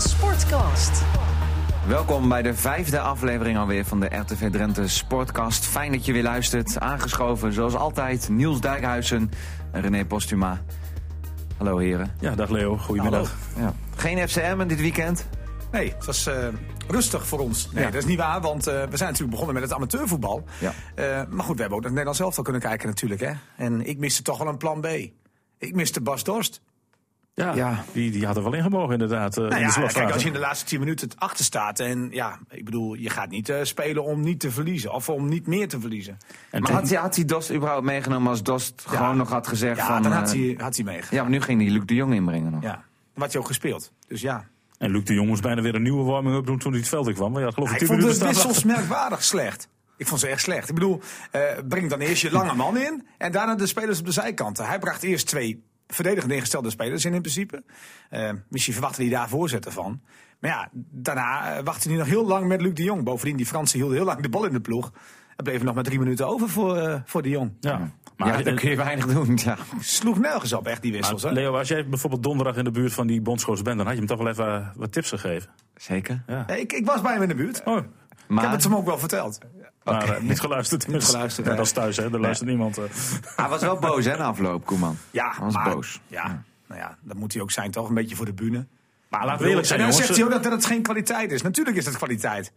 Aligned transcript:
Sportcast. 0.00 1.02
Welkom 1.86 2.28
bij 2.28 2.42
de 2.42 2.54
vijfde 2.54 3.00
aflevering 3.00 3.58
alweer 3.58 3.84
van 3.84 4.00
de 4.00 4.06
RTV 4.06 4.50
Drenthe 4.50 4.88
Sportcast. 4.88 5.64
Fijn 5.64 5.92
dat 5.92 6.04
je 6.06 6.12
weer 6.12 6.22
luistert. 6.22 6.78
Aangeschoven 6.78 7.52
zoals 7.52 7.74
altijd 7.74 8.28
Niels 8.28 8.60
Dijkhuizen 8.60 9.30
en 9.72 9.80
René 9.80 10.04
Postuma. 10.04 10.62
Hallo 11.56 11.78
heren. 11.78 12.10
Ja, 12.20 12.34
dag 12.34 12.48
Leo. 12.48 12.76
Goedemiddag. 12.76 13.36
Ja. 13.58 13.74
Geen 13.96 14.28
FCM 14.28 14.66
dit 14.66 14.80
weekend? 14.80 15.26
Nee, 15.72 15.92
het 15.94 16.04
was 16.06 16.26
uh, 16.28 16.34
rustig 16.88 17.26
voor 17.26 17.38
ons. 17.38 17.68
Nee, 17.72 17.84
Ja. 17.84 17.90
dat 17.90 18.02
is 18.02 18.08
niet 18.08 18.18
waar, 18.18 18.40
want 18.40 18.66
eh, 18.66 18.74
we 18.74 18.96
zijn 18.96 19.10
natuurlijk 19.10 19.30
begonnen 19.30 19.54
met 19.54 19.62
het 19.62 19.72
amateurvoetbal. 19.72 20.44
Ja. 20.58 20.72
Eh, 20.94 21.04
maar 21.28 21.44
goed, 21.44 21.54
we 21.54 21.60
hebben 21.60 21.76
ook 21.78 21.82
naar 21.82 21.90
Nederland 21.90 22.16
zelf 22.16 22.36
al 22.36 22.42
kunnen 22.42 22.62
kijken 22.62 22.88
natuurlijk. 22.88 23.20
Hè? 23.20 23.32
En 23.56 23.86
ik 23.86 23.98
miste 23.98 24.22
toch 24.22 24.38
wel 24.38 24.48
een 24.48 24.56
plan 24.56 24.80
B. 24.80 24.86
Ik 25.58 25.74
miste 25.74 26.00
Bas 26.00 26.24
Dorst. 26.24 26.60
Ja, 27.34 27.54
Ja. 27.54 27.84
Die, 27.92 28.10
die 28.10 28.26
had 28.26 28.36
er 28.36 28.42
wel 28.42 28.52
ingemogen 28.54 28.92
inderdaad. 28.92 29.36
eh, 29.36 29.42
Nou 29.42 29.60
in 29.60 29.66
de 29.68 29.80
ja, 29.80 29.86
kijk, 29.86 30.10
als 30.12 30.20
je 30.22 30.26
in 30.28 30.34
de 30.34 30.38
laatste 30.38 30.64
10 30.64 30.78
minuten 30.78 31.08
het 31.08 31.18
achter 31.20 31.44
staat. 31.44 31.80
En 31.80 32.08
ja, 32.10 32.38
ik 32.48 32.64
bedoel, 32.64 32.94
je 32.94 33.10
gaat 33.10 33.30
niet 33.30 33.48
eh, 33.48 33.56
spelen 33.62 34.04
om 34.04 34.20
niet 34.20 34.40
te 34.40 34.50
verliezen. 34.50 34.92
Of 34.92 35.08
om 35.08 35.28
niet 35.28 35.46
meer 35.46 35.68
te 35.68 35.80
verliezen. 35.80 36.16
En 36.50 36.62
Maar 36.62 36.72
had 36.72 36.88
hij, 36.88 36.98
had 36.98 37.16
hij 37.16 37.24
Dost 37.24 37.52
überhaupt 37.52 37.84
meegenomen 37.84 38.30
als 38.30 38.42
Dost 38.42 38.82
gewoon 38.86 39.16
nog 39.16 39.28
had 39.30 39.46
gezegd 39.46 39.76
Ja, 39.76 39.86
van... 39.86 40.02
dan 40.02 40.12
had 40.12 40.32
eh, 40.32 40.38
hij, 40.40 40.54
had 40.58 40.76
hij 40.76 40.84
meegegaan. 40.84 41.16
Ja, 41.16 41.22
maar 41.22 41.30
nu 41.30 41.40
ging 41.40 41.60
hij 41.62 41.70
Luc 41.70 41.82
de 41.84 41.94
Jong 41.94 42.14
inbrengen 42.14 42.52
nog. 42.52 42.62
Ja. 42.62 42.84
Dan 43.14 43.22
had 43.22 43.32
hij 43.32 43.40
ook 43.40 43.46
gespeeld. 43.46 43.92
Dus 44.08 44.20
ja. 44.20 44.44
en 44.78 44.90
Luc 44.90 45.04
de 45.04 45.14
Jong 45.14 45.28
moest 45.28 45.42
bijna 45.42 45.62
weer 45.62 45.74
een 45.74 45.82
nieuwe 45.82 46.04
warming-up 46.04 46.46
doen 46.46 46.58
toen 46.58 46.70
hij 46.70 46.80
het 46.80 46.88
veld 46.88 47.08
in 47.08 47.14
kwam. 47.14 47.32
Maar 47.32 47.42
ja, 47.42 47.50
geloof 47.50 47.68
Ja, 47.68 47.74
ik 47.74 47.80
ik 47.80 47.88
10 47.88 48.00
vond 48.00 48.18
de 48.18 48.26
wissels 48.26 48.64
merkwaardig 48.64 49.24
slecht. 49.24 49.68
Ik 49.96 50.06
vond 50.06 50.20
ze 50.20 50.26
echt 50.26 50.42
slecht. 50.42 50.68
Ik 50.68 50.74
bedoel, 50.74 51.00
eh, 51.30 51.40
breng 51.68 51.90
dan 51.90 52.00
eerst 52.00 52.22
je 52.22 52.30
lange 52.30 52.54
man 52.54 52.76
in 52.78 53.06
en 53.18 53.32
daarna 53.32 53.54
de 53.54 53.66
spelers 53.66 53.98
op 53.98 54.04
de 54.06 54.12
zijkanten. 54.12 54.66
Hij 54.66 54.78
bracht 54.78 55.02
eerst 55.02 55.26
twee 55.26 55.62
verdedigend 55.90 56.32
ingestelde 56.32 56.70
spelers 56.70 57.04
in 57.04 57.14
in 57.14 57.20
principe. 57.20 57.62
Eh, 58.10 58.30
misschien 58.48 58.74
verwachtte 58.74 59.02
hij 59.02 59.10
daar 59.10 59.28
voorzetten 59.28 59.72
van. 59.72 60.00
Maar 60.40 60.50
ja, 60.50 60.68
daarna 60.90 61.56
eh, 61.56 61.64
wachtte 61.64 61.88
hij 61.88 61.98
nog 61.98 62.06
heel 62.06 62.26
lang 62.26 62.46
met 62.46 62.60
Luc 62.60 62.74
de 62.74 62.82
Jong. 62.82 63.04
Bovendien, 63.04 63.36
die 63.36 63.46
Fransen 63.46 63.78
hielden 63.78 63.96
heel 63.96 64.06
lang 64.06 64.20
de 64.20 64.28
bal 64.28 64.44
in 64.44 64.52
de 64.52 64.60
ploeg. 64.60 64.92
Er 65.40 65.46
bleven 65.46 65.66
nog 65.66 65.74
maar 65.74 65.84
drie 65.84 65.98
minuten 65.98 66.26
over 66.28 66.48
voor, 66.48 66.76
eh, 66.76 67.00
voor 67.04 67.22
de 67.22 67.28
Jong. 67.28 67.52
Ja. 67.60 67.78
Maar 67.78 67.90
Maar, 68.16 68.38
ja, 68.38 68.44
dan 68.44 68.54
kun 68.54 68.70
je 68.70 68.76
weinig 68.76 69.06
doen. 69.06 69.38
Ja. 69.44 69.56
Sloeg 69.80 70.18
nergens 70.18 70.52
op, 70.52 70.66
echt, 70.66 70.82
die 70.82 70.90
maar 70.90 71.00
wissels. 71.00 71.22
hè? 71.22 71.30
Leo, 71.30 71.56
als 71.56 71.68
jij 71.68 71.86
bijvoorbeeld 71.88 72.22
donderdag 72.22 72.56
in 72.56 72.64
de 72.64 72.70
buurt 72.70 72.92
van 72.92 73.06
die 73.06 73.20
bondscoach 73.20 73.62
bent, 73.62 73.76
dan 73.76 73.86
had 73.86 73.94
je 73.94 73.98
hem 73.98 74.08
toch 74.08 74.18
wel 74.18 74.28
even 74.28 74.46
eh, 74.46 74.66
wat 74.74 74.92
tips 74.92 75.08
gegeven. 75.08 75.50
Zeker. 75.76 76.22
Ja. 76.26 76.44
Ja, 76.46 76.54
ik, 76.54 76.72
ik 76.72 76.86
was 76.86 77.00
bij 77.00 77.12
hem 77.12 77.22
in 77.22 77.28
de 77.28 77.34
buurt. 77.34 77.62
Oh, 77.64 77.76
Ik 77.76 77.84
Maar 78.28 78.42
heb 78.44 78.52
het 78.52 78.64
hem 78.64 78.74
ook 78.74 78.86
wel 78.86 78.98
verteld. 78.98 79.38
maar 79.84 80.08
eh, 80.08 80.20
niet 80.20 80.40
geluisterd. 80.40 80.88
Niet 80.88 81.04
geluisterd, 81.04 81.46
Ja, 81.46 81.50
hè. 81.52 81.58
dat 81.58 81.66
is 81.66 81.72
thuis, 81.72 81.96
hè? 81.96 82.10
Daar 82.10 82.20
luistert 82.20 82.48
niemand. 82.48 82.76
hij 83.36 83.48
was 83.48 83.60
wel 83.60 83.78
boos 83.78 84.04
hè, 84.04 84.16
na 84.16 84.24
afloop, 84.24 84.66
Koeman. 84.66 84.96
Ja, 85.10 85.30
Hij 85.30 85.44
was 85.44 85.54
maar, 85.54 85.70
boos. 85.74 86.00
Ja, 86.06 86.42
nou 86.66 86.80
ja, 86.80 86.96
dat 87.02 87.16
moet 87.16 87.32
hij 87.32 87.42
ook 87.42 87.50
zijn, 87.50 87.70
toch? 87.70 87.88
Een 87.88 87.94
beetje 87.94 88.16
voor 88.16 88.26
de 88.26 88.32
bühne. 88.34 88.66
Maar 89.08 89.24
laten 89.26 89.42
we 89.42 89.48
eerlijk 89.48 89.66
zijn, 89.66 89.80
en 89.80 89.84
dan 89.86 89.94
jongens. 89.94 90.06
zegt 90.16 90.18
hij 90.28 90.36
ook 90.36 90.42
dat, 90.42 90.50
dat 90.52 90.60
het 90.62 90.70
geen 90.72 90.82
kwaliteit 90.82 91.32
is. 91.32 91.42
Natuurlijk 91.42 91.76
is 91.76 91.86
het 91.86 91.96
kwaliteit. 91.96 92.52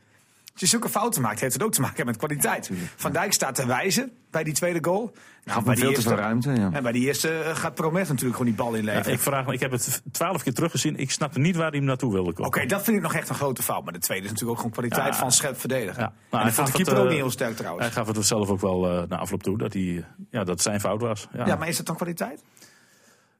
Als 0.53 0.61
je 0.61 0.67
zulke 0.67 0.89
fouten 0.89 1.21
maakt, 1.21 1.39
heeft 1.39 1.53
het 1.53 1.63
ook 1.63 1.71
te 1.71 1.81
maken 1.81 2.05
met 2.05 2.17
kwaliteit. 2.17 2.71
Van 2.95 3.11
Dijk 3.11 3.33
staat 3.33 3.55
te 3.55 3.65
wijzen 3.65 4.11
bij 4.31 4.43
die 4.43 4.53
tweede 4.53 4.79
goal. 4.81 5.01
Nou, 5.01 5.13
Gaf 5.45 5.65
hem 5.65 5.77
veel 5.77 5.93
te 5.93 6.01
veel 6.01 6.15
ruimte. 6.15 6.51
Ja. 6.51 6.69
En 6.73 6.83
bij 6.83 6.91
die 6.91 7.05
eerste 7.05 7.39
eh, 7.39 7.55
gaat 7.55 7.73
Promet 7.75 8.07
natuurlijk 8.07 8.37
gewoon 8.37 8.45
die 8.45 8.55
bal 8.63 8.71
Ja, 8.73 8.77
inleveren. 8.77 9.13
ik, 9.13 9.19
vraag 9.19 9.45
me, 9.45 9.53
ik 9.53 9.59
heb 9.59 9.71
het 9.71 10.01
twaalf 10.11 10.43
keer 10.43 10.53
teruggezien. 10.53 10.97
Ik 10.97 11.11
snapte 11.11 11.39
niet 11.39 11.55
waar 11.55 11.69
hij 11.69 11.77
hem 11.77 11.87
naartoe 11.87 12.11
wilde 12.11 12.33
komen. 12.33 12.45
Oké, 12.47 12.65
dat 12.65 12.83
vind 12.83 12.97
ik 12.97 13.03
nog 13.03 13.13
echt 13.13 13.29
een 13.29 13.35
grote 13.35 13.63
fout. 13.63 13.83
Maar 13.83 13.93
de 13.93 13.99
tweede 13.99 14.23
is 14.25 14.31
natuurlijk 14.31 14.59
ook 14.59 14.65
gewoon 14.65 14.87
kwaliteit 14.87 15.13
Ja. 15.13 15.19
van 15.19 15.31
scherp 15.31 15.59
verdedigen. 15.59 16.01
Ja. 16.01 16.07
en 16.07 16.13
Nou, 16.29 16.43
hij 16.43 16.51
vond 16.51 16.67
de 16.67 16.73
keeper 16.73 16.93
ook 16.97 17.03
eh, 17.03 17.09
niet 17.09 17.19
heel 17.19 17.31
sterk 17.31 17.55
trouwens. 17.55 17.85
Hij 17.85 17.93
gaf 17.93 18.15
het 18.15 18.25
zelf 18.25 18.49
ook 18.49 18.61
wel 18.61 18.89
eh 18.89 19.07
na 19.07 19.17
afloop 19.17 19.43
toe 19.43 19.57
dat, 19.57 19.73
hij, 19.73 20.05
ja, 20.29 20.39
dat 20.39 20.47
het 20.47 20.61
zijn 20.61 20.79
fout 20.79 21.01
was. 21.01 21.27
Ja, 21.33 21.45
ja, 21.45 21.55
maar 21.55 21.67
is 21.67 21.77
dat 21.77 21.85
dan 21.85 21.95
kwaliteit? 21.95 22.43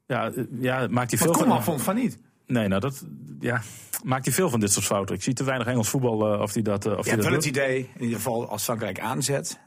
ja, 0.07 0.31
ja, 0.59 0.87
maakt 0.89 1.09
hij 1.11 1.19
veel. 1.19 1.31
Koeman 1.31 1.63
vond 1.63 1.81
van 1.81 1.95
niet. 1.95 2.17
Nee, 2.47 2.67
nou 2.67 2.81
dat 2.81 3.05
ja, 3.39 3.61
maakt 4.03 4.25
hij 4.25 4.33
veel 4.33 4.49
van 4.49 4.59
dit 4.59 4.71
soort 4.71 4.85
fouten. 4.85 5.15
Ik 5.15 5.23
zie 5.23 5.33
te 5.33 5.43
weinig 5.43 5.67
Engels 5.67 5.89
voetbal 5.89 6.33
eh, 6.33 6.41
of 6.41 6.53
hij 6.53 6.61
dat, 6.61 6.85
eh, 6.85 6.97
of 6.97 7.05
dat 7.07 7.23
wel 7.23 7.33
het 7.33 7.45
idee, 7.45 7.77
in 7.95 8.01
ieder 8.01 8.15
geval 8.15 8.49
als 8.49 8.63
Frankrijk 8.63 8.99
aanzet. 8.99 9.59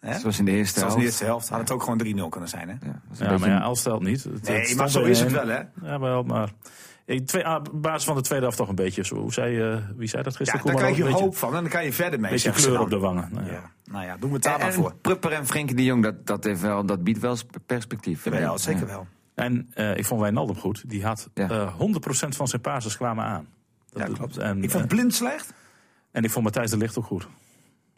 Hè? 0.00 0.18
Zoals 0.18 0.38
in 0.38 0.44
de 0.44 0.50
eerste 0.50 0.78
Zoals 0.78 0.94
in 0.94 1.00
de 1.00 1.06
eerste 1.06 1.24
helft 1.24 1.48
had 1.48 1.58
het 1.60 1.70
ook 1.70 1.82
gewoon 1.82 1.98
3-0 1.98 2.28
kunnen 2.28 2.48
zijn. 2.48 2.68
Hè? 2.68 2.74
Ja, 2.74 2.80
een 2.82 2.92
Ja, 2.92 3.18
beetje 3.18 3.38
maar 3.38 3.48
ja, 3.48 3.56
een- 3.56 3.62
als 3.62 3.78
stelt 3.80 4.02
niet. 4.02 4.24
Het- 4.24 4.48
Nee, 4.48 4.74
maar 4.76 4.90
zo 4.90 5.02
is 5.02 5.20
het 5.20 5.32
wel, 5.32 5.46
hè? 5.48 5.60
Ja, 5.82 5.98
wel, 6.00 6.22
maar 6.22 6.52
ik, 7.06 7.26
twee, 7.26 7.46
ah, 7.46 7.54
op 7.72 7.82
basis 7.82 8.04
van 8.04 8.16
de 8.16 8.22
tweede 8.22 8.44
helft 8.44 8.58
toch 8.58 8.68
een 8.68 8.74
beetje 8.74 9.04
zo. 9.04 9.16
Hoe 9.16 9.32
zei, 9.32 9.60
eh, 9.60 9.76
wie 9.96 10.08
zei 10.08 10.22
dat 10.22 10.32
Ja, 10.32 10.38
gisteren? 10.38 10.46
daar 10.46 10.60
Koeman 10.60 10.80
krijg 10.80 10.96
je 10.96 11.02
een 11.04 11.10
hoop 11.12 11.22
beetje, 11.22 11.38
van 11.38 11.54
en 11.54 11.60
dan 11.62 11.70
kan 11.70 11.84
je 11.84 11.92
verder 11.92 12.20
mee. 12.20 12.30
beetje 12.30 12.38
zeggen 12.52 12.62
ze 12.62 12.66
kleur 12.68 12.78
dan. 12.78 12.86
op 12.86 12.92
de 13.00 13.06
wangen. 13.06 13.28
Nou, 13.32 13.46
ja. 13.46 13.52
Ja, 13.52 13.70
nou 13.92 14.04
ja, 14.04 14.16
doen 14.16 14.28
we 14.28 14.34
het 14.34 14.44
daar 14.44 14.54
En, 14.54 14.60
maar 14.60 14.72
voor. 14.72 14.90
en 14.90 15.00
Prupper 15.00 15.32
en 15.32 15.46
Frenkie 15.46 15.76
de 15.76 15.84
Jong, 15.84 16.02
dat, 16.02 16.26
dat, 16.26 16.44
heeft 16.44 16.60
wel, 16.60 16.84
dat 16.86 17.04
biedt 17.04 17.18
wel 17.18 17.36
sp- 17.36 17.56
perspectief. 17.66 18.24
Ja, 18.24 18.56
zeker 18.56 18.80
Ja. 18.80 18.86
wel. 18.86 19.06
En 19.42 19.70
eh, 19.74 19.96
ik 19.96 20.04
vond 20.04 20.20
Wijnaldum 20.20 20.56
goed. 20.56 20.88
Die 20.88 21.04
had 21.04 21.30
Ja. 21.34 21.48
eh 21.50 21.74
100% 21.78 22.36
van 22.36 22.48
zijn 22.48 22.62
passes 22.62 22.96
kwamen 22.96 23.24
aan. 23.24 23.48
Dat- 23.90 24.08
Ja, 24.08 24.14
klopt. 24.14 24.36
En, 24.36 24.62
Ik 24.62 24.70
vond 24.70 24.82
eh, 24.82 24.88
Blind 24.88 25.14
slecht. 25.14 25.52
en 26.10 26.24
ik 26.24 26.30
vond 26.30 26.44
Matthijs 26.44 26.70
de 26.70 26.76
Licht 26.76 26.98
ook 26.98 27.04
goed. 27.04 27.28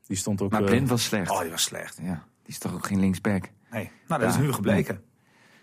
Die 0.06 0.16
stond 0.16 0.43
ook... 0.43 0.50
Maar 0.50 0.60
eh, 0.60 0.66
Blind 0.66 0.88
was 0.88 1.05
slecht. 1.05 1.31
Oh, 1.31 1.41
die 1.41 1.50
was 1.50 1.62
slecht. 1.62 1.99
Ja, 2.03 2.25
die 2.43 2.53
is 2.53 2.59
toch 2.59 2.75
ook 2.75 2.87
geen 2.87 3.00
linksback? 3.00 3.50
Nee, 3.71 3.91
nou, 4.09 4.21
dat 4.21 4.31
is 4.31 4.37
nu 4.37 4.53
gebleken. 4.53 5.03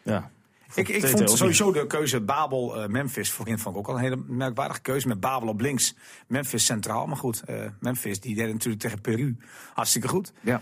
ja. 0.04 0.32
Ik, 0.76 0.88
ik 0.90 1.06
vond 1.08 1.30
sowieso 1.30 1.72
de 1.72 1.88
keuze 1.88 2.22
Babel-Memphis 2.22 3.32
voorin 3.32 3.60
vond 3.60 3.76
ik 3.76 3.82
ook 3.82 3.88
al 3.88 3.96
een 3.96 4.02
hele 4.02 4.24
merkwaardige 4.28 4.82
keuze. 4.82 5.08
Met 5.08 5.20
Babel 5.20 5.48
op 5.48 5.60
links, 5.62 5.96
Memphis 6.28 6.66
centraal. 6.66 7.08
Maar 7.08 7.18
goed, 7.18 7.42
eh, 7.44 7.66
Memphis 7.80 8.20
die 8.20 8.36
deed 8.36 8.52
natuurlijk 8.52 8.82
tegen 8.82 9.02
Peru 9.02 9.38
hartstikke 9.74 10.08
goed. 10.08 10.34
Ja. 10.42 10.62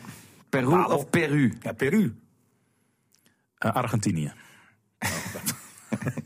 Peru 0.50 0.70
Babel. 0.70 0.98
of 0.98 1.10
Peru? 1.10 1.54
Ja, 1.62 1.72
Peru. 1.74 2.16
Eh, 3.58 3.74
Argentinië. 3.76 4.34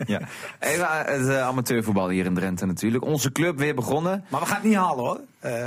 Ja. 0.06 0.20
Even 0.60 0.88
het 1.06 1.28
eh, 1.28 1.42
amateurvoetbal 1.42 2.10
hier 2.10 2.26
in 2.26 2.34
Drenthe 2.34 2.66
natuurlijk. 2.66 3.04
Onze 3.06 3.32
club 3.32 3.58
weer 3.58 3.76
begonnen. 3.76 4.24
Maar 4.30 4.40
we 4.40 4.46
gaan 4.46 4.56
het 4.56 4.66
niet 4.66 4.76
halen 4.76 5.04
hoor. 5.06 5.20
Eh, 5.40 5.52
De 5.52 5.60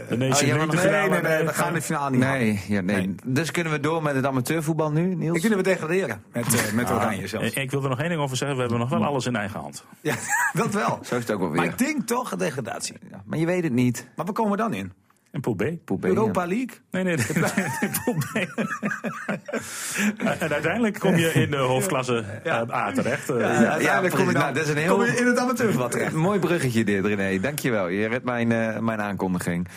Oh, 0.00 0.08
ja, 0.08 0.16
maar 0.16 0.18
League, 0.18 0.66
de 0.66 0.76
nee, 0.76 0.80
finale, 0.80 1.08
nee, 1.08 1.20
nee, 1.20 1.32
nee, 1.36 1.44
we 1.46 1.52
gaan 1.54 1.72
de 1.72 1.82
finale 1.82 2.10
niet 2.10 2.22
halen. 2.24 2.40
Nee, 2.40 2.60
ja, 2.68 2.80
nee. 2.80 2.96
Nee. 2.96 3.14
Dus 3.24 3.50
kunnen 3.50 3.72
we 3.72 3.80
door 3.80 4.02
met 4.02 4.14
het 4.14 4.26
amateurvoetbal 4.26 4.90
nu, 4.92 5.14
Niels? 5.14 5.34
Ik 5.36 5.40
vind 5.42 5.54
dat 5.54 5.64
we 5.64 5.70
degraderen 5.70 6.22
met, 6.32 6.72
met 6.74 6.90
Oranje 6.90 7.26
zelfs. 7.26 7.52
Eh, 7.52 7.62
Ik 7.62 7.70
wil 7.70 7.82
er 7.82 7.88
nog 7.88 8.00
één 8.00 8.08
ding 8.08 8.20
over 8.20 8.36
zeggen. 8.36 8.56
We 8.56 8.62
hebben 8.62 8.80
nog 8.80 8.90
wel 8.90 9.04
alles 9.04 9.26
in 9.26 9.36
eigen 9.36 9.60
hand. 9.60 9.84
Ja, 10.00 10.14
dat 10.52 10.72
wel. 10.74 10.98
Zo 11.02 11.14
is 11.16 11.20
het 11.22 11.30
ook 11.30 11.38
wel 11.40 11.48
Maar 11.48 11.58
weer. 11.60 11.70
ik 11.70 11.78
denk 11.78 12.06
toch 12.06 12.32
een 12.32 12.38
degradatie. 12.38 12.96
Ja, 13.10 13.22
maar 13.26 13.38
je 13.38 13.46
weet 13.46 13.62
het 13.62 13.72
niet. 13.72 14.08
Maar 14.16 14.24
waar 14.24 14.34
komen 14.34 14.50
we 14.50 14.56
dan 14.58 14.74
in? 14.74 14.92
En 15.34 15.40
Pool 15.40 15.54
B. 15.54 15.64
Poel 15.84 15.96
B, 15.98 16.04
Europa 16.04 16.40
ja. 16.42 16.48
League? 16.48 16.70
Nee, 16.90 17.04
nee, 17.04 17.16
Pool 18.04 18.14
B. 18.14 18.36
en 20.40 20.50
uiteindelijk 20.52 20.98
kom 20.98 21.16
je 21.16 21.32
in 21.32 21.50
de 21.50 21.56
hoofdklasse 21.56 22.24
eh, 22.44 22.52
A 22.70 22.92
terecht. 22.92 23.30
Eh, 23.30 23.80
Ja, 23.80 24.08
kom 24.08 24.26
je, 24.26 24.32
Nou, 24.32 24.54
dat 24.54 24.62
is 24.62 24.68
een 24.68 24.76
heel- 24.76 24.96
kom 24.96 25.04
je 25.04 25.16
in 25.16 25.26
het 25.26 25.38
amateurvoetbal 25.38 25.88
terecht. 25.88 26.12
Mooi 26.12 26.38
bruggetje 26.38 26.84
dit, 26.84 27.04
René. 27.04 27.40
Dankjewel. 27.40 27.88
Je 27.88 28.06
redt 28.06 28.24
mijn, 28.24 28.52
eh, 28.52 28.78
mijn 28.78 29.00
aankondiging. 29.00 29.68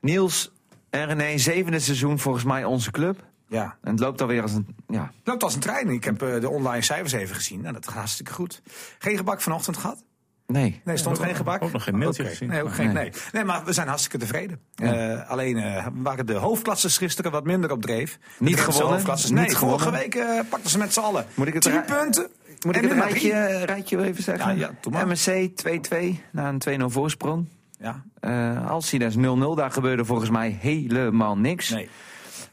Niels 0.00 0.52
en 0.90 1.06
René, 1.06 1.38
zevende 1.38 1.78
seizoen 1.78 2.18
volgens 2.18 2.44
mij 2.44 2.64
onze 2.64 2.90
club. 2.90 3.24
Ja, 3.48 3.76
En 3.82 3.90
het 3.90 4.00
loopt 4.00 4.20
alweer 4.20 4.42
als 4.42 4.52
een... 4.52 4.66
Ja, 4.88 5.02
Het 5.02 5.26
loopt 5.26 5.42
als 5.42 5.54
een 5.54 5.60
trein. 5.60 5.88
Ik 5.88 6.04
heb 6.04 6.18
de 6.18 6.48
online 6.48 6.82
cijfers 6.82 7.12
even 7.12 7.34
gezien. 7.34 7.66
En 7.66 7.72
dat 7.72 7.86
gaat 7.88 7.94
hartstikke 7.96 8.32
goed. 8.32 8.62
Geen 8.98 9.16
gebak 9.16 9.40
vanochtend 9.40 9.76
gehad? 9.76 10.04
Nee. 10.52 10.80
Nee, 10.84 10.96
stond 10.96 11.18
geen 11.18 11.34
gebak. 11.34 11.62
ook 11.62 11.72
nog 11.72 11.84
geen 11.84 11.98
mailtje 11.98 12.24
gezien. 12.24 12.48
Nee, 12.48 12.62
ook 12.62 12.74
geen, 12.74 12.86
Nee. 12.92 12.94
nee. 12.94 13.12
nee, 13.32 13.44
maar 13.44 13.64
we 13.64 13.72
zijn 13.72 13.88
hartstikke 13.88 14.18
tevreden. 14.18 14.60
Ja. 14.74 14.92
Eh, 15.20 15.30
alleen 15.30 15.56
eh, 15.56 15.86
waren 15.94 16.26
de 16.26 16.34
hoofdklasses 16.34 16.98
gisteren 16.98 17.30
wat 17.30 17.44
minder 17.44 17.70
op 17.70 17.82
dreef. 17.82 18.18
Niet 18.38 18.60
gewonnen? 18.60 18.92
Hoofdklasses. 18.92 19.30
Niet 19.30 19.38
Nee, 19.38 19.50
vorige 19.56 19.78
gewonnen? 19.78 20.00
week 20.00 20.14
eh, 20.14 20.40
pakten 20.48 20.70
ze 20.70 20.78
met 20.78 20.92
z'n 20.92 21.00
allen. 21.00 21.26
Moet 21.34 21.46
ik 21.46 21.54
het 21.54 21.62
Drie 21.62 21.82
punten. 21.82 22.26
Moet 22.66 22.76
ik 22.76 22.82
het 22.82 22.92
rijtje, 22.92 23.64
rijtje 23.64 24.04
even 24.04 24.22
zeggen? 24.22 24.56
Ja, 24.58 24.70
ja. 24.90 25.04
MSC 25.04 25.30
2-2 25.54 26.20
na 26.32 26.48
een 26.48 26.80
2-0 26.80 26.84
voorsprong. 26.84 27.46
Ja, 27.78 28.02
Eh 28.20 28.70
Alcides 28.70 29.14
0-0, 29.16 29.18
daar 29.54 29.70
gebeurde 29.70 30.04
volgens 30.04 30.30
mij 30.30 30.58
helemaal 30.60 31.38
niks. 31.38 31.68
nee. 31.70 31.88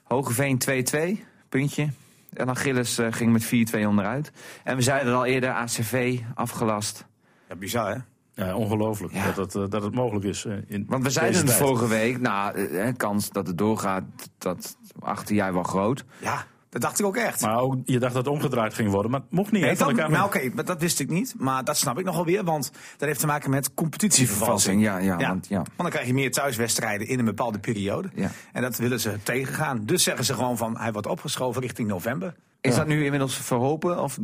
Hogeveen 0.03 0.57
2-2, 0.57 1.23
puntje. 1.49 1.89
En 2.33 2.45
dan 2.45 2.55
Gilles 2.55 2.97
eh, 2.97 3.07
ging 3.09 3.31
met 3.31 3.45
4-2 3.45 3.85
onderuit. 3.87 4.31
En 4.63 4.75
we 4.75 4.81
zeiden 4.81 5.15
al 5.15 5.25
eerder, 5.25 5.49
ACV 5.51 6.19
afgelast. 6.35 7.05
Ja, 7.49 7.55
bizar 7.55 7.91
hè? 7.93 7.97
Ja, 8.45 8.55
ongelooflijk 8.55 9.13
Ja. 9.13 9.25
Dat, 9.25 9.35
het, 9.35 9.55
eh, 9.55 9.63
dat 9.69 9.83
het 9.83 9.93
mogelijk 9.93 10.25
is. 10.25 10.45
eh, 10.45 10.53
in 10.67 10.85
Want 10.87 11.03
we 11.03 11.09
zeiden 11.09 11.41
het 11.41 11.53
vorige 11.53 11.87
week, 11.87 12.19
nou, 12.19 12.67
eh, 12.67 12.93
kans 12.97 13.29
dat 13.29 13.47
het 13.47 13.57
doorgaat, 13.57 14.03
dat 14.37 14.77
achter 14.99 15.35
jij 15.35 15.53
wel 15.53 15.63
groot. 15.63 16.05
Ja, 16.21 16.45
dat 16.69 16.81
dacht 16.81 16.99
ik 16.99 17.05
ook 17.05 17.15
echt. 17.15 17.41
Maar 17.41 17.59
ook, 17.59 17.75
je 17.85 17.99
dacht 17.99 18.13
dat 18.13 18.25
het 18.25 18.33
omgedraaid 18.33 18.73
ging 18.73 18.91
worden, 18.91 19.11
maar 19.11 19.19
het 19.19 19.31
mocht 19.31 19.51
niet. 19.51 19.61
Nee, 19.61 19.75
dat, 19.75 19.93
nou, 19.95 20.25
oké, 20.25 20.49
maar 20.53 20.65
dat 20.65 20.79
wist 20.79 20.99
ik 20.99 21.09
niet. 21.09 21.33
Maar 21.37 21.63
dat 21.63 21.77
snap 21.77 21.99
ik 21.99 22.05
nog 22.05 22.15
wel 22.15 22.25
weer. 22.25 22.43
Want 22.43 22.71
dat 22.97 23.07
heeft 23.07 23.19
te 23.19 23.25
maken 23.25 23.49
met 23.49 23.73
competitievervalsing. 23.73 24.81
Ja, 24.81 24.97
ja, 24.97 25.17
want 25.17 25.47
ja. 25.47 25.55
Want 25.57 25.77
dan 25.77 25.89
krijg 25.89 26.07
je 26.07 26.13
meer 26.13 26.31
thuiswedstrijden 26.31 27.07
in 27.07 27.19
een 27.19 27.25
bepaalde 27.25 27.59
periode. 27.59 28.09
Ja. 28.15 28.31
En 28.53 28.61
dat 28.61 28.77
willen 28.77 28.99
ze 28.99 29.17
tegengaan. 29.23 29.85
Dus 29.85 30.03
zeggen 30.03 30.25
ze 30.25 30.33
gewoon 30.33 30.57
van 30.57 30.77
hij 30.77 30.91
wordt 30.91 31.07
opgeschoven 31.07 31.61
richting 31.61 31.87
november. 31.87 32.35
Is 32.61 32.75
dat 32.75 32.87
nu 32.87 33.03
inmiddels 33.03 33.37
verholpen? 33.37 34.01
Of 34.01 34.17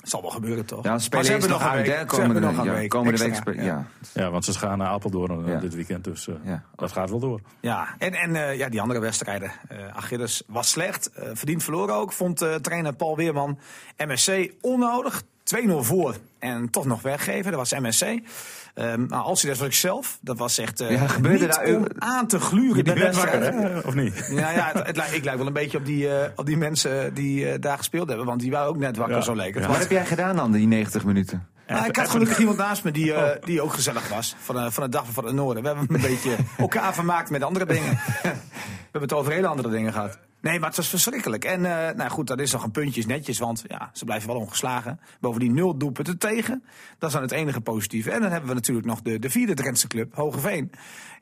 Het 0.00 0.08
zal 0.08 0.22
wel 0.22 0.30
gebeuren 0.30 0.64
toch? 0.64 0.84
ja, 0.84 0.98
spelen 0.98 1.24
ze 1.24 1.30
hebben 1.30 1.48
nog 1.50 1.58
nog 1.60 1.68
een 1.68 1.74
uit, 1.76 1.86
week. 1.86 1.96
hè? 1.98 2.04
Komende, 2.04 2.40
nog 2.40 2.58
een 2.58 2.64
ja, 2.64 2.72
week 2.72 2.88
komende 2.88 3.18
week 3.18 3.28
extra, 3.28 3.52
ja. 3.52 3.62
Ja. 3.62 3.86
Ja, 4.14 4.30
want 4.30 4.44
ze 4.44 4.52
gaan 4.52 4.78
naar 4.78 4.88
Apeldoorn 4.88 5.44
eh, 5.46 5.52
Ja. 5.52 5.58
dit 5.60 5.74
weekend, 5.74 6.04
dus 6.04 6.28
eh, 6.28 6.34
Ja. 6.44 6.62
dat 6.76 6.92
gaat 6.92 7.10
wel 7.10 7.18
door. 7.18 7.40
Ja, 7.60 7.88
en, 7.98 8.12
en 8.14 8.36
eh, 8.36 8.56
ja, 8.56 8.68
die 8.68 8.80
andere 8.80 9.00
wedstrijden. 9.00 9.50
eh 9.68 9.78
Achilles 9.96 10.42
was 10.46 10.70
slecht, 10.70 11.10
eh, 11.12 11.28
verdiend 11.32 11.62
verloren 11.64 11.94
ook. 11.94 12.12
Vond 12.12 12.42
eh, 12.42 12.54
trainer 12.54 12.92
Paul 12.94 13.16
Weerman 13.16 13.58
MSC 13.96 14.52
onnodig. 14.60 15.22
2-0 15.56 15.70
voor 15.80 16.14
en 16.38 16.70
toch 16.70 16.84
nog 16.84 17.02
weggeven. 17.02 17.52
Dat 17.52 17.70
was 17.70 17.80
MSC. 17.80 18.02
Um, 18.74 19.06
maar 19.08 19.18
Alcides 19.18 19.58
was 19.58 19.66
ik 19.68 19.74
zelf. 19.74 20.18
Dat 20.20 20.38
was 20.38 20.58
echt 20.58 20.80
uh, 20.80 20.90
Ja, 20.90 21.06
gebeurde 21.08 21.44
niet 21.46 21.54
daar- 21.54 21.74
om 21.76 21.86
aan 21.98 22.26
te 22.26 22.40
gluren. 22.40 22.76
Je 22.76 22.82
die 22.82 22.94
bent 22.94 23.16
wakker, 23.16 23.42
hè? 23.42 23.78
Of 23.78 23.94
niet? 23.94 24.28
Ja, 24.30 24.50
ja 24.50 24.70
het, 24.74 24.96
ik 25.12 25.24
lijk 25.24 25.36
wel 25.36 25.46
een 25.46 25.52
beetje 25.52 25.78
op 25.78 25.84
die, 25.84 26.08
eh, 26.14 26.30
op 26.36 26.46
die 26.46 26.56
mensen 26.56 27.14
die 27.14 27.48
eh, 27.50 27.60
daar 27.60 27.76
gespeeld 27.78 28.08
hebben. 28.08 28.26
Want 28.26 28.40
die 28.40 28.50
waren 28.50 28.68
ook 28.68 28.76
net 28.78 28.96
wakker, 28.96 29.16
Ja. 29.16 29.22
zo 29.22 29.34
leek 29.34 29.54
het. 29.54 29.62
Ja. 29.64 29.68
Wat 29.70 29.78
heb 29.78 29.90
jij 29.90 30.06
gedaan 30.06 30.36
dan, 30.36 30.52
die 30.52 30.66
90 30.66 31.04
minuten? 31.04 31.48
Nou, 31.66 31.86
ik 31.86 31.96
had 31.96 32.08
gelukkig 32.10 32.38
iemand 32.38 32.56
naast 32.58 32.84
me 32.84 32.90
die, 32.90 33.14
eh, 33.14 33.44
die 33.46 33.62
ook 33.62 33.72
gezellig 33.72 34.08
was. 34.08 34.34
Van, 34.38 34.58
eh, 34.58 34.70
van 34.70 34.82
de 34.82 34.88
dag 34.88 35.04
van 35.10 35.24
het 35.24 35.34
noorden. 35.34 35.62
We 35.62 35.68
hebben 35.68 35.86
een 35.94 36.00
beetje 36.14 36.36
elkaar 36.58 36.94
vermaakt 36.94 37.30
met 37.30 37.42
andere 37.42 37.66
dingen. 37.66 37.98
We 38.22 38.28
hebben 38.82 39.02
het 39.02 39.12
over 39.12 39.32
hele 39.32 39.46
andere 39.46 39.68
dingen 39.70 39.92
gehad. 39.92 40.18
Nee, 40.40 40.58
maar 40.58 40.68
het 40.68 40.76
was 40.76 40.88
verschrikkelijk. 40.88 41.44
En 41.44 41.64
eh, 41.64 41.94
nou 41.94 42.10
goed, 42.10 42.26
dat 42.26 42.40
is 42.40 42.52
nog 42.52 42.64
een 42.64 42.70
puntjes 42.70 43.06
netjes. 43.06 43.38
Want 43.38 43.64
ja, 43.66 43.90
ze 43.92 44.04
blijven 44.04 44.28
wel 44.28 44.38
ongeslagen. 44.38 45.00
Bovendien 45.20 45.54
nul 45.54 45.76
doelpunten 45.78 46.18
tegen. 46.18 46.64
Dat 46.98 47.08
is 47.08 47.14
dan 47.14 47.22
het 47.22 47.32
enige 47.32 47.60
positieve. 47.60 48.10
En 48.10 48.20
dan 48.20 48.30
hebben 48.30 48.48
we 48.48 48.54
natuurlijk 48.54 48.86
nog 48.86 49.02
de, 49.02 49.18
de 49.18 49.30
vierde 49.30 49.54
Drentse 49.54 49.86
club, 49.86 50.14
Hogeveen. 50.14 50.70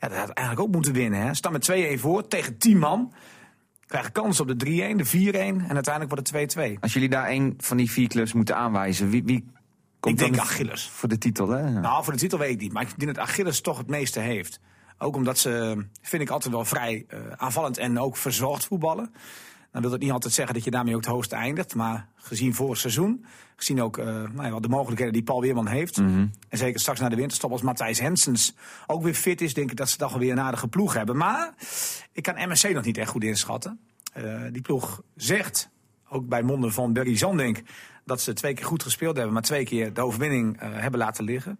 Ja, 0.00 0.08
dat 0.08 0.18
had 0.18 0.28
eigenlijk 0.30 0.68
ook 0.68 0.74
moeten 0.74 0.92
winnen. 0.92 1.20
Hè. 1.20 1.34
Staan 1.34 1.52
met 1.52 1.70
2-1 1.96 2.00
voor 2.00 2.28
tegen 2.28 2.58
10 2.58 2.78
man. 2.78 3.12
Krijgen 3.86 4.12
kans 4.12 4.40
op 4.40 4.48
de 4.48 4.66
3-1, 4.94 4.96
de 4.96 5.32
4-1 5.32 5.36
en 5.36 5.74
uiteindelijk 5.74 6.14
wordt 6.14 6.30
het 6.32 6.56
2-2. 6.58 6.80
Als 6.80 6.92
jullie 6.92 7.08
daar 7.08 7.30
een 7.30 7.54
van 7.58 7.76
die 7.76 7.90
vier 7.90 8.08
clubs 8.08 8.32
moeten 8.32 8.56
aanwijzen, 8.56 9.10
wie, 9.10 9.24
wie 9.24 9.44
komt 10.00 10.20
Ik 10.20 10.26
denk 10.26 10.38
Achilles. 10.38 10.88
voor 10.88 11.08
de 11.08 11.18
titel? 11.18 11.48
Hè? 11.48 11.70
Nou, 11.70 12.04
voor 12.04 12.12
de 12.12 12.18
titel 12.18 12.38
weet 12.38 12.50
ik 12.50 12.60
niet. 12.60 12.72
Maar 12.72 12.82
ik 12.82 12.98
denk 12.98 13.14
dat 13.14 13.24
Achilles 13.24 13.60
toch 13.60 13.78
het 13.78 13.86
meeste 13.86 14.20
heeft. 14.20 14.60
Ook 14.98 15.16
omdat 15.16 15.38
ze, 15.38 15.84
vind 16.02 16.22
ik, 16.22 16.31
altijd 16.31 16.54
wel 16.54 16.64
vrij 16.64 17.04
eh, 17.08 17.19
aanvallend 17.37 17.78
en 17.78 18.00
ook 18.00 18.16
verzorgd 18.16 18.66
voetballen. 18.66 19.12
Dan 19.72 19.84
wil 19.84 19.90
dat 19.90 20.00
niet 20.00 20.12
altijd 20.12 20.34
zeggen 20.34 20.54
dat 20.54 20.64
je 20.64 20.70
daarmee 20.70 20.94
ook 20.94 21.00
het 21.00 21.10
hoogste 21.10 21.34
eindigt. 21.34 21.75
Maar 21.75 22.08
gezien 22.16 22.54
vorig 22.54 22.78
seizoen, 22.78 23.25
gezien 23.56 23.82
ook 23.82 23.98
eh, 23.98 24.06
nou 24.06 24.54
ja, 24.54 24.60
de 24.60 24.69
mogelijkheden 24.69 25.12
die 25.12 25.22
Paul 25.22 25.40
Weerman 25.40 25.66
heeft. 25.66 25.96
En 26.48 26.58
zeker 26.58 26.81
straks 26.81 27.00
na 27.00 27.08
de 27.08 27.16
winterstop 27.16 27.50
als 27.50 27.62
Matthijs 27.62 28.00
Hensens 28.00 28.54
ook 28.87 29.02
weer 29.02 29.14
fit 29.14 29.40
is, 29.40 29.54
denk 29.54 29.70
ik 29.70 29.76
dat 29.76 29.88
ze 29.88 29.96
toch 29.96 30.16
weer 30.16 30.32
een 30.32 30.40
aardige 30.40 30.69
ploeg 30.69 30.94
hebben. 30.94 31.16
Maar 31.16 31.54
ik 32.12 32.22
kan 32.22 32.49
MSC 32.49 32.69
nog 32.69 32.84
niet 32.84 32.99
echt 32.99 33.10
goed 33.10 33.25
inschatten. 33.25 33.81
Eh, 34.12 34.42
die 34.52 34.62
ploeg 34.62 35.02
zegt, 35.16 35.69
ook 36.08 36.28
bij 36.28 36.42
monden 36.42 36.72
van 36.72 36.92
Berry 36.92 37.16
Zandink, 37.16 37.62
dat 38.04 38.20
ze 38.20 38.32
twee 38.32 38.54
keer 38.54 38.64
goed 38.64 38.82
gespeeld 38.82 39.16
hebben, 39.16 39.34
maar 39.34 39.42
twee 39.42 39.64
keer 39.64 39.92
de 39.92 40.00
overwinning 40.00 40.56
hebben 40.60 41.00
laten 41.00 41.25
liggen. 41.25 41.58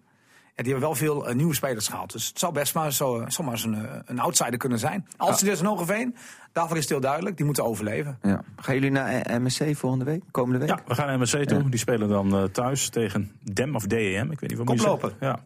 Ja, 0.57 0.63
die 0.63 0.73
hebben 0.73 0.91
wel 0.91 0.99
veel 0.99 1.29
eh, 1.29 1.35
nieuwe 1.35 1.55
spelers 1.55 1.89
gehaald. 1.89 2.13
Dus 2.13 2.27
het 2.29 2.39
zou 2.39 2.53
best 2.53 2.75
maar 2.75 2.93
zo, 2.93 3.25
zomaar 3.29 3.53
eens 3.53 3.65
een, 3.65 3.75
eh, 3.75 3.99
een 4.05 4.19
outsider 4.19 4.59
kunnen 4.59 4.79
zijn. 4.79 5.07
Als 5.17 5.39
ze 5.39 5.45
dus 5.45 5.61
een 5.61 5.67
Hogeveen, 5.67 6.17
daarvoor 6.53 6.77
is 6.77 6.83
het 6.83 6.91
heel 6.93 7.01
duidelijk, 7.01 7.37
die 7.37 7.45
moeten 7.45 7.65
overleven. 7.65 8.19
Ja. 8.23 8.43
Gaan 8.57 8.75
jullie 8.75 8.91
naar 8.91 9.09
eh, 9.09 9.39
MSC 9.39 9.77
volgende 9.77 10.05
week, 10.05 10.23
komende 10.31 10.59
week? 10.59 10.69
Ja, 10.69 10.79
we 10.87 10.95
gaan 10.95 11.07
naar 11.07 11.19
MSC 11.19 11.43
toe. 11.43 11.69
Die 11.69 11.79
spelen 11.79 12.09
dan 12.09 12.37
eh, 12.37 12.43
thuis 12.43 12.89
tegen 12.89 13.33
DEM 13.41 13.75
of 13.75 13.87
DEM. 13.87 14.31
Ik 14.31 14.41
weet 14.41 14.51
niet 14.51 14.59
wat 14.59 14.81
zeggen. 14.81 15.13
Ja. 15.21 15.39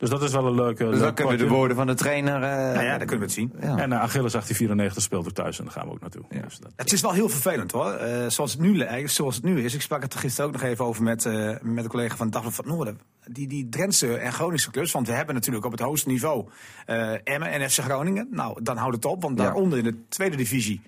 Dus 0.00 0.10
dat 0.10 0.22
is 0.22 0.32
wel 0.32 0.46
een 0.46 0.54
leuke. 0.54 0.84
Dus 0.84 0.92
leuk 0.92 1.00
dan 1.02 1.14
kunnen 1.14 1.36
we 1.36 1.42
de 1.44 1.48
woorden 1.48 1.76
van 1.76 1.86
de 1.86 1.94
trainer... 1.94 2.34
eh, 2.34 2.40
Nou 2.74 2.82
ja, 2.84 2.98
dan 2.98 3.06
kunnen 3.06 3.18
we 3.18 3.24
het 3.24 3.32
zien. 3.32 3.52
ja. 3.60 3.66
En 3.78 3.90
uh, 3.90 4.00
Achilles 4.00 4.32
1894 4.32 5.02
speelt 5.02 5.26
ook 5.26 5.32
thuis 5.32 5.58
en 5.58 5.64
daar 5.64 5.72
gaan 5.72 5.86
we 5.86 5.92
ook 5.92 6.00
naartoe. 6.00 6.22
Dus 6.28 6.58
dat, 6.58 6.72
Het 6.76 6.92
is 6.92 7.00
wel 7.00 7.12
heel 7.12 7.28
vervelend 7.28 7.72
hoor. 7.72 7.92
Eh, 7.92 8.28
zoals, 8.28 8.52
het 8.52 8.60
nu, 8.60 8.86
zoals 9.04 9.34
het 9.34 9.44
nu 9.44 9.62
is. 9.64 9.74
Ik 9.74 9.82
sprak 9.82 10.02
het 10.02 10.12
er 10.14 10.18
gisteren 10.18 10.46
ook 10.46 10.52
nog 10.52 10.62
even 10.62 10.84
over 10.84 11.02
met, 11.02 11.26
eh, 11.26 11.54
met 11.62 11.84
een 11.84 11.90
collega 11.90 12.16
van 12.16 12.30
Dagblad 12.30 12.54
van 12.54 12.64
het 12.64 12.74
Noorden. 12.74 13.00
Die, 13.24 13.46
die 13.48 13.68
Drentse 13.68 14.16
en 14.16 14.32
Groningse 14.32 14.70
clubs. 14.70 14.92
Want 14.92 15.06
we 15.06 15.12
hebben 15.12 15.34
natuurlijk 15.34 15.64
op 15.64 15.72
het 15.72 15.80
hoogste 15.80 16.08
niveau 16.08 16.48
eh 16.86 17.12
Emmen 17.24 17.50
en 17.50 17.70
FC 17.70 17.78
Groningen. 17.78 18.28
Nou, 18.30 18.62
dan 18.62 18.76
houdt 18.76 18.94
het 18.94 19.04
op. 19.04 19.22
Want 19.22 19.38
Ja. 19.38 19.44
daaronder 19.44 19.78
in 19.78 19.84
de 19.84 19.96
tweede 20.08 20.36
divisie 20.36 20.80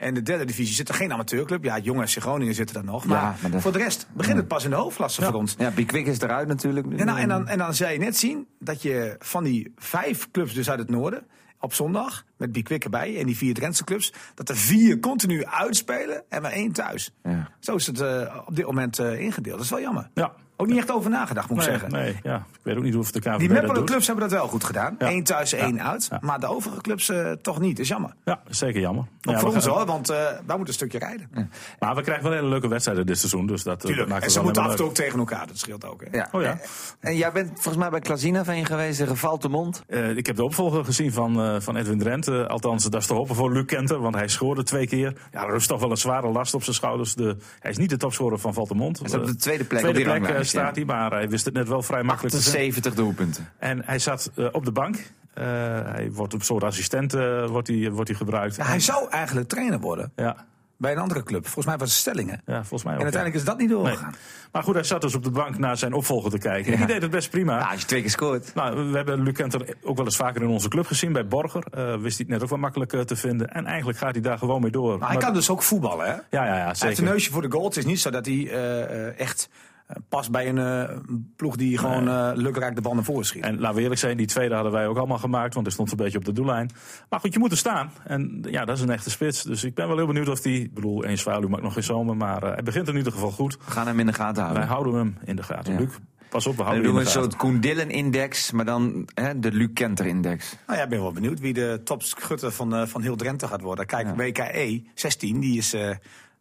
en 0.00 0.14
de 0.14 0.22
derde 0.22 0.44
divisie 0.44 0.74
zit 0.74 0.88
er 0.88 0.94
geen 0.94 1.12
amateurclub. 1.12 1.64
Ja, 1.64 1.78
jonge 1.78 2.06
FC 2.08 2.18
Groningen 2.18 2.54
zitten 2.54 2.76
er 2.76 2.84
nog. 2.84 3.04
Maar, 3.04 3.22
Ja, 3.22 3.34
maar 3.42 3.50
dat- 3.50 3.60
voor 3.62 3.72
de 3.72 3.78
rest 3.78 4.06
begint 4.12 4.36
het 4.36 4.48
pas 4.48 4.64
in 4.64 4.70
de 4.70 4.76
hoofdklasse 4.76 5.22
voor 5.22 5.32
ons. 5.34 5.54
Ja, 5.58 5.70
Bikwik 5.70 6.06
is 6.06 6.20
eruit 6.20 6.48
natuurlijk. 6.48 6.86
nu. 6.86 6.96
En 6.96 7.06
dan, 7.06 7.16
en, 7.16 7.28
dan, 7.28 7.48
en 7.48 7.58
dan 7.58 7.74
zou 7.74 7.92
je 7.92 7.98
net 7.98 8.16
zien 8.16 8.46
dat 8.58 8.82
je 8.82 9.16
van 9.18 9.44
die 9.44 9.72
vijf 9.76 10.30
clubs 10.30 10.54
dus 10.54 10.70
uit 10.70 10.78
het 10.78 10.90
noorden... 10.90 11.26
op 11.62 11.74
zondag, 11.74 12.24
met 12.36 12.52
Bikwik 12.52 12.84
erbij 12.84 13.18
en 13.18 13.26
die 13.26 13.36
vier 13.36 13.54
Drentse 13.54 13.84
clubs... 13.84 14.12
dat 14.34 14.48
er 14.48 14.56
vier 14.56 14.98
continu 15.00 15.44
uitspelen 15.44 16.22
en 16.28 16.42
maar 16.42 16.52
één 16.52 16.72
thuis. 16.72 17.10
Ja. 17.22 17.48
Zo 17.58 17.74
is 17.74 17.86
het 17.86 18.00
eh, 18.00 18.36
op 18.46 18.56
dit 18.56 18.64
moment 18.66 18.98
eh, 18.98 19.20
ingedeeld. 19.20 19.56
Dat 19.56 19.64
is 19.64 19.70
wel 19.70 19.80
jammer. 19.80 20.10
ja. 20.14 20.32
Ook 20.60 20.66
niet 20.66 20.76
echt 20.78 20.92
over 20.92 21.10
nagedacht, 21.10 21.48
moet 21.48 21.58
ik 21.62 21.68
Nee, 21.68 21.78
zeggen. 21.78 21.98
nee, 21.98 22.16
ja. 22.22 22.36
Ik 22.36 22.60
weet 22.62 22.76
ook 22.76 22.82
niet 22.82 22.96
of 22.96 23.10
de 23.10 23.20
KVB 23.20 23.38
Die 23.38 23.48
dat 23.48 23.56
Meppelen 23.62 23.84
clubs 23.84 24.06
hebben 24.06 24.28
dat 24.28 24.38
wel 24.38 24.48
goed 24.48 24.64
gedaan. 24.64 24.94
Ja. 24.98 25.10
Eén 25.10 25.24
thuis, 25.24 25.52
één 25.52 25.74
Ja. 25.74 25.90
uit. 25.90 26.06
Ja. 26.10 26.18
Maar 26.20 26.40
de 26.40 26.46
overige 26.46 26.80
clubs 26.80 27.08
eh, 27.08 27.32
toch 27.42 27.60
niet. 27.60 27.70
Dat 27.76 27.84
is 27.84 27.88
jammer. 27.88 28.14
Ja, 28.24 28.40
zeker 28.48 28.80
jammer. 28.80 29.02
Ook 29.02 29.34
Ja, 29.34 29.38
voor 29.38 29.48
we 29.48 29.54
ons 29.54 29.66
hoor, 29.66 29.86
want 29.86 30.08
eh, 30.10 30.16
wij 30.16 30.34
moeten 30.46 30.66
een 30.66 30.72
stukje 30.72 30.98
rijden. 30.98 31.30
Maar 31.78 31.94
we 31.94 32.02
krijgen 32.02 32.24
wel 32.24 32.32
hele 32.32 32.48
leuke 32.48 32.68
wedstrijden 32.68 33.06
dit 33.06 33.18
seizoen. 33.18 33.46
Dus 33.46 33.62
dat, 33.62 33.80
eh, 33.80 33.86
Tuurlijk. 33.86 34.08
maakt 34.08 34.22
En 34.24 34.28
ze 34.30 34.34
wel 34.36 34.44
moeten 34.44 34.62
af 34.62 34.70
en 34.70 34.76
toe 34.76 34.86
ook 34.86 34.94
tegen 34.94 35.18
elkaar. 35.18 35.46
Dat 35.46 35.58
scheelt 35.58 35.84
ook. 35.86 36.04
Hè. 36.10 36.16
Ja. 36.18 36.28
Oh 36.32 36.42
ja. 36.42 36.50
En, 36.50 36.58
en 37.00 37.16
jij 37.16 37.32
bent 37.32 37.50
volgens 37.54 37.76
mij 37.76 37.90
bij 37.90 38.00
Klazinaveen 38.00 38.66
geweest 38.66 38.98
tegen 38.98 39.16
Valtemont. 39.16 39.82
Eh, 39.86 40.16
ik 40.16 40.26
heb 40.26 40.36
de 40.36 40.44
opvolger 40.44 40.84
gezien 40.84 41.12
van, 41.12 41.40
eh, 41.42 41.56
van 41.60 41.76
Edwin 41.76 41.98
Drent. 41.98 42.28
Eh, 42.28 42.46
althans, 42.46 42.84
dat 42.84 43.00
is 43.00 43.06
te 43.06 43.14
hopen 43.14 43.34
voor 43.34 43.52
Luc 43.52 43.64
Kenter, 43.64 44.00
want 44.00 44.14
hij 44.14 44.28
scoorde 44.28 44.62
twee 44.62 44.86
keer. 44.86 45.16
Ja, 45.32 45.46
er 45.46 45.54
is 45.54 45.66
toch 45.66 45.80
wel 45.80 45.90
een 45.90 45.96
zware 45.96 46.28
last 46.28 46.54
op 46.54 46.62
zijn 46.62 46.76
schouders. 46.76 47.14
De, 47.14 47.36
hij 47.58 47.70
is 47.70 47.76
niet 47.76 47.90
de 47.90 47.96
topscorer 47.96 48.38
van 48.38 48.54
Valtemont. 48.54 48.98
Hij 48.98 49.08
staat 49.08 49.20
op 49.20 49.26
de 49.26 49.36
tweede 49.36 49.64
plek 49.64 49.80
tweede 49.80 49.98
op 49.98 50.04
die 50.04 50.20
plek 50.20 50.36
staat 50.50 50.76
hij, 50.76 50.84
maar 50.84 51.10
hij 51.10 51.28
wist 51.28 51.44
het 51.44 51.54
net 51.54 51.68
wel 51.68 51.82
vrij 51.82 52.02
makkelijk 52.02 52.34
te 52.34 52.40
zetten. 52.40 52.60
70 52.62 52.94
doelpunten. 52.94 53.48
En 53.58 53.82
hij 53.84 53.98
zat 53.98 54.30
eh, 54.36 54.46
op 54.52 54.64
de 54.64 54.72
bank. 54.72 54.96
Eh, 55.34 55.44
hij 55.84 56.10
wordt 56.12 56.34
op 56.34 56.42
soort 56.42 56.64
assistent 56.64 57.14
eh, 57.14 57.46
wordt 57.46 57.68
hij, 57.68 57.90
wordt 57.90 58.08
hij 58.08 58.18
gebruikt. 58.18 58.56
Ja, 58.56 58.64
hij 58.64 58.80
zou 58.80 59.08
eigenlijk 59.10 59.48
trainer 59.48 59.80
worden 59.80 60.12
Ja, 60.16 60.36
bij 60.76 60.92
een 60.92 60.98
andere 60.98 61.22
club. 61.22 61.42
Volgens 61.44 61.66
mij 61.66 61.76
was 61.76 61.88
het 61.90 61.98
Stellingen. 61.98 62.42
ja, 62.46 62.54
volgens 62.58 62.82
mij 62.84 62.92
ook. 62.94 63.00
En 63.00 63.06
ja. 63.06 63.12
uiteindelijk 63.12 63.34
is 63.42 63.48
dat 63.50 63.58
niet 63.58 63.68
Nee. 63.68 63.76
doorgegaan. 63.76 64.14
Maar 64.52 64.62
goed, 64.62 64.74
hij 64.74 64.82
zat 64.84 65.00
dus 65.00 65.14
op 65.14 65.24
de 65.24 65.30
bank 65.30 65.58
naar 65.58 65.76
zijn 65.76 65.92
opvolger 65.92 66.30
te 66.30 66.38
kijken. 66.38 66.72
En 66.72 66.78
die 66.78 66.86
deed 66.86 67.02
het 67.02 67.10
best 67.10 67.30
prima. 67.30 67.58
Ja, 67.58 67.70
als 67.70 67.80
je 67.80 67.86
twee 67.86 68.00
keer 68.00 68.10
scoort. 68.10 68.54
Nou, 68.54 68.90
we 68.90 68.96
hebben 68.96 69.22
Luc 69.22 69.34
Kenter 69.34 69.74
ook 69.82 69.96
wel 69.96 70.04
eens 70.04 70.16
vaker 70.16 70.42
in 70.42 70.48
onze 70.48 70.68
club 70.68 70.86
gezien, 70.86 71.12
bij 71.12 71.26
Borger. 71.26 71.64
Wist 72.00 72.16
hij 72.16 72.26
het 72.26 72.28
net 72.28 72.42
ook 72.42 72.48
wel 72.48 72.58
makkelijk 72.58 72.90
te 73.06 73.16
vinden. 73.16 73.48
En 73.52 73.66
eigenlijk 73.66 73.98
gaat 73.98 74.12
hij 74.12 74.22
daar 74.22 74.38
gewoon 74.38 74.60
mee 74.60 74.70
door. 74.70 74.98
Maar 74.98 75.08
hij 75.08 75.16
kan 75.18 75.34
dus 75.34 75.50
ook 75.50 75.62
voetballen, 75.62 76.06
hè? 76.06 76.12
Ja, 76.12 76.20
ja, 76.30 76.44
ja, 76.44 76.52
Hij 76.54 76.64
heeft 76.66 76.78
zeker. 76.78 76.98
een 76.98 77.04
neusje 77.04 77.30
voor 77.30 77.42
de 77.42 77.50
goal. 77.50 77.64
Het 77.64 77.76
is 77.76 77.84
niet 77.84 78.00
zo 78.00 78.10
dat 78.10 78.26
hij 78.26 78.50
echt 79.16 79.48
past 80.08 80.30
bij 80.30 80.48
een 80.48 80.58
eh, 80.58 80.96
ploeg 81.36 81.56
die 81.56 81.78
gewoon 81.78 82.08
eh 82.08 82.30
lukraak 82.34 82.74
de 82.74 82.80
banden 82.80 83.04
voorschiet. 83.04 83.42
En 83.42 83.58
laten 83.60 83.76
we 83.76 83.82
eerlijk 83.82 84.00
zijn, 84.00 84.16
die 84.16 84.26
tweede 84.26 84.54
hadden 84.54 84.72
wij 84.72 84.86
ook 84.86 84.96
allemaal 84.96 85.18
gemaakt, 85.18 85.54
want 85.54 85.66
hij 85.66 85.74
stond 85.74 85.90
een 85.90 85.96
beetje 85.96 86.18
op 86.18 86.24
de 86.24 86.32
doellijn. 86.32 86.70
Maar 87.08 87.20
goed, 87.20 87.32
je 87.32 87.38
moet 87.38 87.50
er 87.50 87.56
staan. 87.56 87.90
En 88.04 88.38
ja, 88.50 88.64
dat 88.64 88.76
is 88.76 88.82
een 88.82 88.90
echte 88.90 89.10
spits. 89.10 89.42
Dus 89.42 89.64
ik 89.64 89.74
ben 89.74 89.86
wel 89.88 89.96
heel 89.96 90.06
benieuwd 90.06 90.28
of 90.28 90.40
die, 90.40 90.62
ik 90.62 90.74
bedoel, 90.74 91.04
één 91.04 91.18
zwaluw 91.18 91.48
maakt 91.48 91.62
nog 91.62 91.72
geen 91.72 91.82
zomer, 91.82 92.16
maar 92.16 92.42
eh, 92.42 92.52
hij 92.52 92.62
begint 92.62 92.88
in 92.88 92.96
ieder 92.96 93.12
geval 93.12 93.30
goed. 93.30 93.56
We 93.64 93.70
gaan 93.70 93.86
hem 93.86 94.00
in 94.00 94.06
de 94.06 94.12
gaten 94.12 94.34
Wij 94.34 94.44
houden. 94.44 94.68
houden 94.68 94.94
hem 94.94 95.16
in 95.24 95.36
de 95.36 95.42
gaten. 95.42 95.72
Ja. 95.72 95.78
Luc, 95.78 95.88
pas 96.28 96.46
op, 96.46 96.56
we 96.56 96.58
En 96.58 96.64
houden 96.66 96.84
dan 96.84 96.92
doen 96.92 97.02
hem 97.02 97.10
we 97.10 97.10
in 97.10 97.16
een 97.18 97.22
de 97.22 97.28
soort 97.28 97.32
gaten. 97.32 97.38
Koen 97.38 97.60
Dillen-index, 97.60 98.50
maar 98.50 98.64
dan 98.64 99.08
hè, 99.14 99.38
de 99.38 99.52
Luc 99.52 99.68
Kenter-index. 99.74 100.56
Nou 100.66 100.78
ja, 100.78 100.84
ik 100.84 100.90
ben 100.90 101.00
wel 101.00 101.12
benieuwd 101.12 101.40
wie 101.40 101.52
de 101.52 101.80
topschutter 101.84 102.52
van, 102.52 102.74
eh, 102.74 102.86
van 102.86 103.02
heel 103.02 103.16
Drenthe 103.16 103.46
gaat 103.46 103.60
worden. 103.60 103.86
Kijk, 103.86 104.16
WKE 104.16 104.82
16, 104.94 105.40
die 105.40 105.58
is 105.58 105.72
eh, 105.72 105.90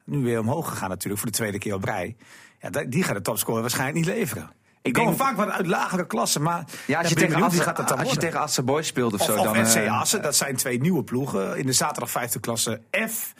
nu 0.04 0.24
weer 0.24 0.40
omhoog 0.40 0.70
gegaan 0.70 0.90
natuurlijk 0.90 1.22
voor 1.22 1.32
de 1.32 1.38
tweede 1.38 1.58
keer 1.58 1.74
op 1.74 1.84
rij. 1.84 2.16
Ja, 2.60 2.84
die 2.88 3.04
gaat 3.04 3.16
de 3.16 3.22
topscorer 3.22 3.62
waarschijnlijk 3.62 3.98
niet 3.98 4.16
leveren. 4.16 4.50
Ik 4.82 4.94
kom 4.94 5.16
vaak 5.16 5.36
wat 5.36 5.50
uit 5.50 5.68
lagere 5.68 6.08
klassen, 6.08 6.42
maar 6.42 6.66
Ja, 6.88 7.00
als 7.00 7.10
je, 7.10 7.16
tegen 7.16 7.44
Assen, 7.44 7.64
gaat 7.64 7.78
dat 7.78 7.98
als 7.98 8.12
je 8.12 8.18
tegen 8.18 8.40
Assen 8.40 8.66
Boys 8.66 8.88
speelt 8.88 9.14
of, 9.14 9.20
Of, 9.20 9.26
zo, 9.26 9.38
of 9.38 9.52
dan... 9.52 9.66
SC 9.66 9.76
eh, 9.76 10.00
Assen, 10.00 10.22
dat 10.22 10.36
zijn 10.36 10.56
twee 10.56 10.82
nieuwe 10.82 11.04
ploegen 11.04 11.58
in 11.58 11.66
de 11.66 11.72
zaterdag 11.72 12.12
vijfde 12.12 12.40
klasse 12.40 12.82
F. 13.10 13.34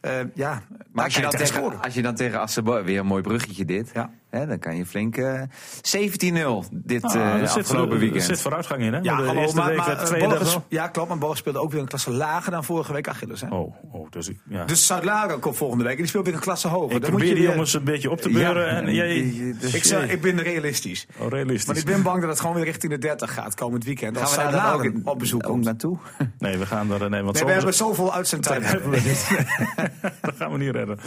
Eh, 0.00 0.12
ja, 0.34 0.62
Maar 0.92 1.04
als 1.04 1.14
je, 1.14 1.20
dan 1.20 1.30
tegen 1.30 1.82
als 1.82 1.94
je 1.94 2.02
dan 2.02 2.14
tegen 2.14 2.40
Assen 2.40 2.64
Boys... 2.64 2.84
Weer 2.84 2.98
een 2.98 3.06
mooi 3.06 3.22
bruggetje 3.22 3.64
dit. 3.64 3.90
Ja. 3.94 4.10
Hè, 4.34 4.46
dan 4.46 4.58
kan 4.58 4.76
je 4.76 4.86
flink... 4.86 5.16
eh 5.16 5.40
17-0 5.42 6.68
dit 6.70 7.02
Ah, 7.02 7.14
eh, 7.14 7.48
zit, 7.48 7.62
afgelopen 7.62 7.92
er 7.94 7.98
weekend. 7.98 8.22
zit 8.22 8.40
vooruitgang 8.40 8.82
in, 8.82 8.92
hè? 8.92 8.98
Ja, 8.98 9.16
de 9.16 9.22
hallo, 9.24 9.40
eerste 9.40 9.56
maar, 9.56 9.66
week 9.68 9.76
maar, 9.76 9.86
werd 9.86 9.98
eh, 10.00 10.04
tweede. 10.06 10.26
Borges- 10.28 10.52
wel. 10.52 10.64
ja, 10.68 10.88
klopt, 10.88 11.08
maar 11.08 11.18
Borg 11.18 11.36
speelde 11.36 11.58
ook 11.58 11.70
weer 11.72 11.80
een 11.80 11.86
klasse 11.88 12.10
lager 12.10 12.50
dan 12.52 12.64
vorige 12.64 12.92
week 12.92 13.08
Achilles. 13.08 13.40
Hè? 13.40 13.48
Oh, 13.48 13.74
oh, 13.92 14.10
dus 14.10 14.28
ik, 14.28 14.38
ja. 14.48 14.64
Dus 14.64 14.86
Zuid-Laren 14.86 15.40
komt 15.40 15.56
volgende 15.56 15.84
week 15.84 15.92
en 15.92 15.98
die 15.98 16.08
speelt 16.08 16.24
weer 16.24 16.34
een 16.34 16.40
klasse 16.40 16.68
hoger. 16.68 16.84
ik 16.84 16.90
Dan 16.90 17.00
moet 17.00 17.08
probeer 17.10 17.28
je 17.28 17.34
die 17.34 17.42
weer- 17.42 17.52
jongens 17.52 17.74
een 17.74 17.84
beetje 17.84 18.10
op 18.10 18.20
te 18.20 18.30
beuren. 18.30 18.68
en 18.68 18.94
jij, 18.94 19.34
dus- 19.60 19.74
Ik, 19.74 19.84
zou, 19.84 20.04
ik 20.04 20.20
ben 20.20 20.40
realistisch. 20.42 21.06
oh, 21.18 21.28
realistisch. 21.28 21.66
Maar 21.66 21.76
ik 21.76 21.84
ben 21.84 22.02
bang 22.02 22.20
dat 22.20 22.30
het 22.30 22.40
gewoon 22.40 22.54
weer 22.54 22.64
richting 22.64 22.92
de 22.92 22.98
30 22.98 23.34
gaat 23.34 23.54
komend 23.54 23.84
weekend. 23.84 24.20
Als 24.20 24.34
Gaan 24.34 24.46
we 24.46 24.52
daar 24.52 24.78
dan 24.78 24.86
ook, 24.86 25.08
op 25.08 25.18
bezoek 25.18 25.42
ook 25.44 25.50
komt. 25.50 25.64
naartoe? 25.64 25.98
Nee, 26.38 26.58
we 26.58 26.66
gaan 26.66 26.92
er. 26.92 27.10
Nee, 27.10 27.22
want 27.22 27.32
Nee, 27.32 27.42
zo- 27.42 27.48
we 27.48 27.52
hebben 27.54 27.74
zoveel 27.74 28.14
uitzendtijd. 28.14 28.64
hebben 28.70 28.90
we 28.90 29.00
niet. 29.00 29.28
dat 30.20 30.34
gaan 30.36 30.52
we 30.52 30.58
niet 30.58 30.70
redden. 30.70 30.98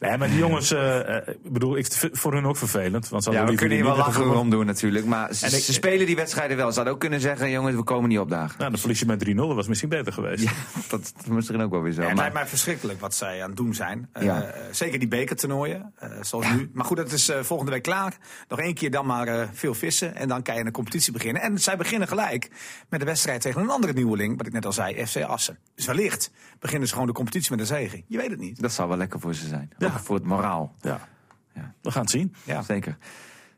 Nee, 0.00 0.16
maar 0.18 0.28
die 0.28 0.38
jongens, 0.38 0.72
eh, 0.72 1.16
eh, 1.16 1.28
ik 1.28 1.52
bedoel, 1.52 1.78
voor 2.12 2.32
hun 2.32 2.46
ook 2.46 2.56
vervelend. 2.56 2.69
Want 2.72 3.24
ze 3.24 3.30
Ja, 3.30 3.44
we 3.46 3.54
kunnen 3.54 3.76
hier 3.76 3.86
wel 3.86 3.96
lachen 3.96 4.36
om 4.38 4.50
doen 4.50 4.66
natuurlijk. 4.66 5.06
Maar 5.06 5.34
ze, 5.34 5.46
En 5.46 5.52
ik- 5.54 5.62
ze 5.62 5.72
spelen 5.72 6.06
die 6.06 6.16
wedstrijden 6.16 6.56
wel. 6.56 6.68
Ze 6.70 6.74
hadden 6.74 6.92
ook 6.94 7.00
kunnen 7.00 7.20
zeggen, 7.20 7.50
jongens, 7.50 7.76
we 7.76 7.82
komen 7.82 8.08
niet 8.08 8.18
opdagen. 8.18 8.58
Nou, 8.58 8.70
dan 8.70 8.78
verlies 8.80 8.98
je 8.98 9.06
met 9.06 9.18
3-0. 9.18 9.46
Dat 9.46 9.56
was 9.56 9.68
misschien 9.68 9.88
beter 9.88 10.12
geweest. 10.12 10.42
Ja, 10.44 10.50
dat 10.88 11.00
is 11.00 11.28
misschien 11.28 11.60
ook 11.62 11.70
wel 11.70 11.82
weer 11.82 11.92
zo. 11.92 12.00
Ja, 12.00 12.06
het 12.06 12.14
maar- 12.16 12.22
lijkt 12.24 12.38
mij 12.40 12.46
verschrikkelijk 12.48 13.00
wat 13.00 13.14
zij 13.14 13.42
aan 13.42 13.48
het 13.48 13.56
doen 13.56 13.74
zijn. 13.74 14.08
Eh, 14.12 14.22
Ja. 14.22 14.42
eh, 14.42 14.60
zeker 14.70 14.98
die 14.98 15.08
bekertoernooien, 15.08 15.92
eh, 15.98 16.10
zoals 16.20 16.50
nu. 16.50 16.70
Maar 16.74 16.84
goed, 16.84 16.96
dat 16.96 17.12
is 17.12 17.30
volgende 17.40 17.72
week 17.72 17.82
klaar. 17.82 18.16
Nog 18.48 18.58
één 18.58 18.74
keer 18.74 18.90
dan 18.90 19.06
maar 19.06 19.28
eh, 19.28 19.48
veel 19.52 19.74
vissen. 19.74 20.14
En 20.14 20.28
dan 20.28 20.42
kan 20.42 20.54
je 20.54 20.64
een 20.64 20.72
competitie 20.72 21.12
beginnen. 21.12 21.42
En 21.42 21.58
zij 21.58 21.76
beginnen 21.76 22.08
gelijk 22.08 22.50
met 22.88 23.00
de 23.00 23.06
wedstrijd 23.06 23.40
tegen 23.40 23.60
een 23.62 23.70
andere 23.70 23.92
nieuweling. 23.92 24.36
Wat 24.36 24.46
ik 24.46 24.52
net 24.52 24.66
al 24.66 24.72
zei, 24.72 25.06
FC 25.06 25.16
Assen. 25.22 25.58
Dus 25.74 25.86
wellicht 25.86 26.30
beginnen 26.58 26.86
ze 26.88 26.92
gewoon 26.92 27.08
de 27.08 27.14
competitie 27.14 27.50
met 27.50 27.60
een 27.60 27.66
zege. 27.66 28.02
Je 28.06 28.16
weet 28.16 28.30
het 28.30 28.38
niet. 28.38 28.60
Dat 28.62 28.72
zou 28.72 28.88
wel 28.88 28.96
lekker 28.96 29.20
voor 29.20 29.34
ze 29.34 29.46
zijn. 29.48 29.70
Ja. 29.78 29.86
Ook 29.86 29.98
voor 29.98 30.14
het 30.16 30.24
moraal. 30.24 30.74
Ja. 30.80 31.08
Ja. 31.54 31.74
We 31.82 31.90
gaan 31.90 32.02
het 32.02 32.10
zien. 32.10 32.34
Ja. 32.44 32.62
Zeker. 32.62 32.96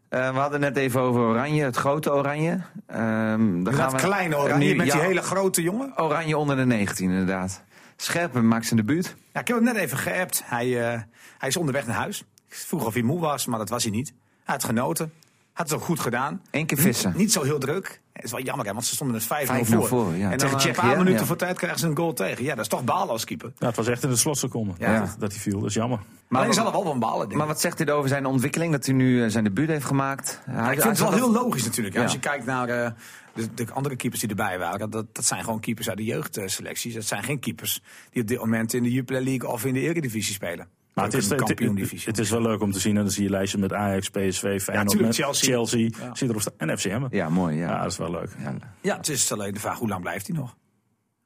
Eh, 0.09 0.33
we 0.33 0.39
hadden 0.39 0.61
net 0.61 0.77
even 0.77 1.01
over 1.01 1.21
Oranje, 1.21 1.65
het 1.65 1.77
grote 1.77 2.13
Oranje. 2.13 2.61
Ehm 2.87 3.63
dan 3.63 3.75
Dat 3.77 3.95
kleine 3.95 4.37
oranje 4.37 4.69
nu- 4.69 4.77
met 4.77 4.87
ja, 4.87 4.93
die 4.93 5.03
hele 5.03 5.23
grote 5.23 5.63
jongen. 5.63 5.93
Oranje 5.99 6.37
onder 6.37 6.57
de 6.57 6.65
19 6.67 7.11
inderdaad. 7.11 7.63
Scherpen 7.97 8.49
maakt 8.49 8.67
zijn 8.67 8.81
debuut. 8.81 9.17
Ja, 9.33 9.41
ik 9.41 9.47
heb 9.49 9.57
hem 9.57 9.65
net 9.67 9.77
even 9.77 9.99
geappt. 9.99 10.43
Hij, 10.45 10.93
eh, 10.93 11.01
hij 11.39 11.49
is 11.49 11.57
onderweg 11.57 11.87
naar 11.87 11.97
huis. 11.97 12.21
Ik 12.49 12.55
vroeg 12.55 12.87
of 12.87 12.93
hij 12.95 13.03
moe 13.03 13.21
was, 13.21 13.47
maar 13.47 13.59
dat 13.59 13.69
was 13.69 13.83
hij 13.83 13.93
niet. 13.93 14.09
Hij 14.45 14.55
had 14.55 14.65
genoten. 14.65 15.13
Had 15.53 15.71
het 15.71 15.79
ook 15.79 15.85
goed 15.85 16.01
gedaan. 16.01 16.43
Eén 16.51 16.67
keer 16.67 16.79
vissen. 16.79 17.11
Niet, 17.11 17.19
niet 17.19 17.33
zo 17.33 17.43
heel 17.43 17.59
druk. 17.59 18.01
Het 18.13 18.25
is 18.25 18.31
wel 18.31 18.41
jammer, 18.43 18.67
hè, 18.67 18.73
want 18.73 18.85
ze 18.85 18.95
stonden 18.95 19.17
met 19.17 19.25
5-0 19.25 19.65
5-0 19.65 19.69
voor. 19.69 19.87
voor, 19.87 20.15
ja. 20.17 20.31
En 20.31 20.39
Tegen 20.39 20.59
dan 20.59 20.69
een 20.69 20.75
paar 20.75 20.97
minuten 20.97 21.21
ja. 21.21 21.25
voor 21.25 21.37
tijd 21.37 21.57
krijgen 21.59 21.79
ze 21.79 21.87
een 21.87 21.97
goal 21.97 22.13
tegen. 22.13 22.45
Ja, 22.45 22.51
dat 22.55 22.61
is 22.65 22.69
toch 22.69 22.85
balen 22.85 23.09
als 23.09 23.25
keeper. 23.25 23.53
Ja, 23.59 23.67
het 23.67 23.77
was 23.77 23.87
echt 23.89 24.03
in 24.03 24.09
de 24.09 24.17
slotseconde 24.17 24.73
Ja. 24.79 25.01
dat, 25.01 25.17
dat 25.19 25.33
hij 25.33 25.41
viel. 25.41 25.59
Dat 25.61 25.69
is 25.69 25.75
jammer. 25.75 25.99
Maar 26.29 26.45
hij 26.45 26.53
zal 26.53 26.67
er 26.67 26.73
wel 26.73 26.83
van 26.85 26.99
balen, 26.99 27.27
denk. 27.27 27.39
Maar 27.39 27.47
wat 27.47 27.61
zegt 27.61 27.79
dit 27.79 27.91
over 27.91 28.09
zijn 28.09 28.27
ontwikkeling? 28.27 28.73
Dat 28.73 28.87
hij 28.87 28.95
nu 28.95 29.25
eh, 29.25 29.31
zijn 29.31 29.45
debuut 29.45 29.69
heeft 29.69 29.85
gemaakt? 29.85 30.41
Hij- 30.51 30.73
ik 30.75 30.81
vind 30.81 30.99
het 30.99 31.09
wel 31.09 31.13
heel 31.19 31.33
logisch 31.33 31.65
natuurlijk. 31.65 31.97
Als 31.99 32.13
je 32.13 32.19
kijkt 32.19 32.45
naar 32.47 32.69
eh, 32.69 32.91
de, 33.35 33.55
de 33.55 33.67
andere 33.73 33.97
keepers 33.97 34.21
die 34.21 34.31
erbij 34.31 34.59
waren. 34.59 34.91
Dat, 34.91 35.15
dat 35.15 35.25
zijn 35.25 35.45
gewoon 35.45 35.61
keepers 35.61 35.89
uit 35.89 35.97
de 35.97 36.05
jeugdselecties. 36.05 36.95
Dat 36.95 37.05
zijn 37.05 37.23
geen 37.23 37.39
keepers 37.39 37.83
die 38.11 38.23
op 38.23 38.29
dit 38.29 38.39
moment 38.39 38.73
in 38.75 38.83
de 38.83 38.91
Jupiler 38.91 39.23
League 39.23 39.49
of 39.49 39.65
in 39.65 39.75
de 39.75 39.81
Eredivisie 39.81 40.35
spelen. 40.35 40.69
Maar 40.95 41.05
het 41.05 41.15
is, 41.15 41.23
het, 41.29 41.33
het, 41.39 41.43
kampioen-divisie. 41.47 42.09
het 42.09 42.19
is 42.19 42.31
wel 42.31 42.43
leuk 42.43 42.61
om 42.61 42.73
te 42.73 42.81
zien. 42.81 42.97
En 42.97 43.03
dan 43.03 43.11
zie 43.11 43.23
je 43.25 43.31
lijstje 43.31 43.59
met 43.59 43.73
Ajax, 43.73 44.09
PSV, 44.11 44.63
Feyenoord, 44.63 45.15
Chelsea. 45.15 45.49
Chelsea, 45.53 45.91
Ja. 45.99 46.15
zit 46.15 46.29
erop 46.29 46.41
staan. 46.41 46.55
en 46.57 46.79
FCM. 46.79 47.07
Ja, 47.11 47.29
mooi. 47.29 47.57
Ja. 47.57 47.69
Ja, 47.69 47.83
dat 47.83 47.91
is 47.91 47.99
wel 47.99 48.11
leuk. 48.11 48.29
Ja. 48.39 48.55
Ja, 48.81 48.97
het 48.97 49.09
is 49.09 49.33
alleen 49.33 49.53
de 49.55 49.61
vraag 49.61 49.79
hoe 49.79 49.89
lang 49.89 50.01
blijft 50.03 50.27
hij 50.27 50.37
nog? 50.37 50.57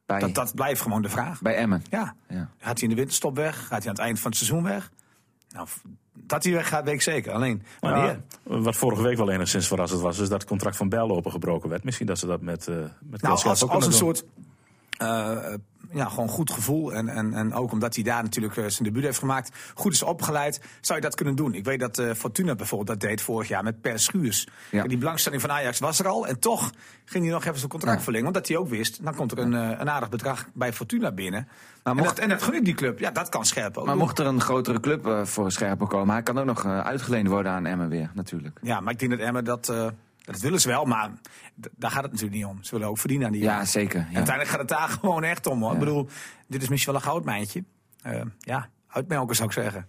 Bij, 0.06 0.20
Dat, 0.20 0.34
dat 0.34 0.54
blijft 0.54 0.80
gewoon 0.80 1.02
de 1.02 1.08
vraag. 1.08 1.42
bij 1.42 1.54
Emmen. 1.56 1.82
Ja. 1.90 2.14
Ja. 2.28 2.50
Gaat 2.58 2.74
hij 2.80 2.82
in 2.82 2.88
de 2.88 2.94
winterstop 2.94 3.36
weg? 3.36 3.58
Gaat 3.60 3.68
hij 3.68 3.80
aan 3.80 3.94
het 3.94 3.98
eind 3.98 4.20
van 4.20 4.30
het 4.30 4.38
seizoen 4.40 4.62
weg? 4.62 4.90
Nou, 5.50 5.68
dat 6.12 6.44
hij 6.44 6.52
weg 6.52 6.68
gaat, 6.68 6.84
weet 6.84 6.94
ik 6.94 7.02
zeker. 7.02 7.32
Alleen, 7.32 7.62
wanneer? 7.80 8.02
Ja, 8.04 8.58
wat 8.60 8.76
vorige 8.76 9.02
week 9.02 9.16
wel 9.16 9.30
enigszins 9.30 9.66
verrassend 9.66 10.00
was, 10.00 10.18
is 10.18 10.28
dat 10.28 10.40
het 10.40 10.48
contract 10.50 10.76
van 10.76 10.88
Bijl 10.88 11.10
opengebroken 11.10 11.68
werd. 11.68 11.84
Misschien 11.84 12.06
dat 12.06 12.18
ze 12.18 12.26
dat 12.26 12.40
met, 12.40 12.68
eh 12.68 12.76
met 13.00 13.22
Nou, 13.22 13.34
als, 13.44 13.64
ook 13.64 13.70
als 13.70 13.84
een 13.84 13.90
doen. 13.90 13.98
soort 13.98 14.24
eh, 14.98 15.54
ja, 15.92 16.04
gewoon 16.08 16.28
goed 16.28 16.50
gevoel. 16.50 16.92
En, 16.94 17.08
en, 17.08 17.34
en 17.34 17.52
ook 17.54 17.72
omdat 17.72 17.94
hij 17.94 18.04
daar 18.04 18.22
natuurlijk 18.22 18.56
eh, 18.56 18.64
zijn 18.66 18.84
debuut 18.88 19.04
heeft 19.04 19.18
gemaakt. 19.18 19.56
Goed 19.74 19.92
is 19.92 20.02
opgeleid. 20.02 20.60
Zou 20.80 20.98
je 20.98 21.04
dat 21.04 21.14
kunnen 21.14 21.34
doen? 21.34 21.54
Ik 21.54 21.64
weet 21.64 21.80
dat 21.80 21.98
eh, 21.98 22.12
Fortuna 22.14 22.54
bijvoorbeeld 22.54 23.00
dat 23.00 23.08
deed 23.10 23.22
vorig 23.22 23.48
jaar 23.48 23.62
met 23.62 23.80
Per 23.80 23.98
Schuurs. 23.98 24.46
Ja. 24.70 24.82
Die 24.82 24.98
belangstelling 24.98 25.40
van 25.40 25.50
Ajax 25.50 25.78
was 25.78 25.98
er 25.98 26.08
al. 26.08 26.26
En 26.26 26.38
toch 26.38 26.70
ging 27.04 27.24
hij 27.24 27.32
nog 27.32 27.44
even 27.44 27.58
zijn 27.58 27.70
contract 27.70 27.96
Ja. 27.98 28.02
verlengen. 28.02 28.26
Omdat 28.26 28.48
hij 28.48 28.56
ook 28.56 28.68
wist, 28.68 29.04
dan 29.04 29.14
komt 29.14 29.32
er 29.32 29.38
een, 29.38 29.54
eh, 29.54 29.78
een 29.80 29.90
aardig 29.90 30.08
bedrag 30.08 30.46
bij 30.54 30.72
Fortuna 30.72 31.12
binnen. 31.12 31.48
Maar 31.82 31.94
en, 31.94 32.00
mocht- 32.02 32.16
dat, 32.16 32.24
en 32.24 32.28
dat 32.28 32.42
gun 32.42 32.54
ik 32.54 32.64
die 32.64 32.74
club. 32.74 32.98
Ja, 32.98 33.10
dat 33.10 33.28
kan 33.28 33.44
scherp 33.44 33.76
ook 33.76 33.84
Maar 33.84 33.94
doen. 33.94 34.02
mocht 34.04 34.18
er 34.18 34.26
een 34.26 34.40
grotere 34.40 34.80
club 34.80 35.20
voor 35.28 35.50
Scherpen 35.52 35.88
komen, 35.88 36.14
hij 36.14 36.22
kan 36.22 36.38
ook 36.38 36.44
nog 36.44 36.64
uitgeleend 36.66 37.28
worden 37.28 37.52
aan 37.52 37.66
Emmen 37.66 37.88
weer, 37.88 38.10
natuurlijk. 38.14 38.58
Ja, 38.62 38.80
maar 38.80 38.92
ik 38.92 38.98
denk 38.98 39.10
dat 39.10 39.20
Emmen 39.20 39.44
dat... 39.44 39.74
dat 40.32 40.40
willen 40.40 40.60
ze 40.60 40.68
wel, 40.68 40.84
maar 40.84 41.10
daar 41.54 41.90
gaat 41.90 42.02
het 42.02 42.12
natuurlijk 42.12 42.38
niet 42.38 42.46
om. 42.46 42.62
Ze 42.62 42.70
willen 42.70 42.88
ook 42.88 42.98
verdienen 42.98 43.26
aan 43.26 43.32
die 43.32 43.42
Ja, 43.42 43.64
zeker. 43.64 43.98
Ja. 43.98 44.04
Uiteindelijk 44.16 44.48
gaat 44.48 44.58
het 44.58 44.68
daar 44.68 44.88
gewoon 45.00 45.24
echt 45.24 45.46
om. 45.46 45.62
Hoor. 45.62 45.72
Ik 45.72 45.78
bedoel, 45.78 46.08
dit 46.48 46.62
is 46.62 46.68
misschien 46.68 46.92
wel 46.92 47.02
een 47.02 47.08
goudmijntje. 47.08 47.64
Eh 48.02 48.20
ja, 48.38 48.68
uitmelken 48.88 49.36
zou 49.36 49.48
ik 49.48 49.54
zeggen. 49.54 49.86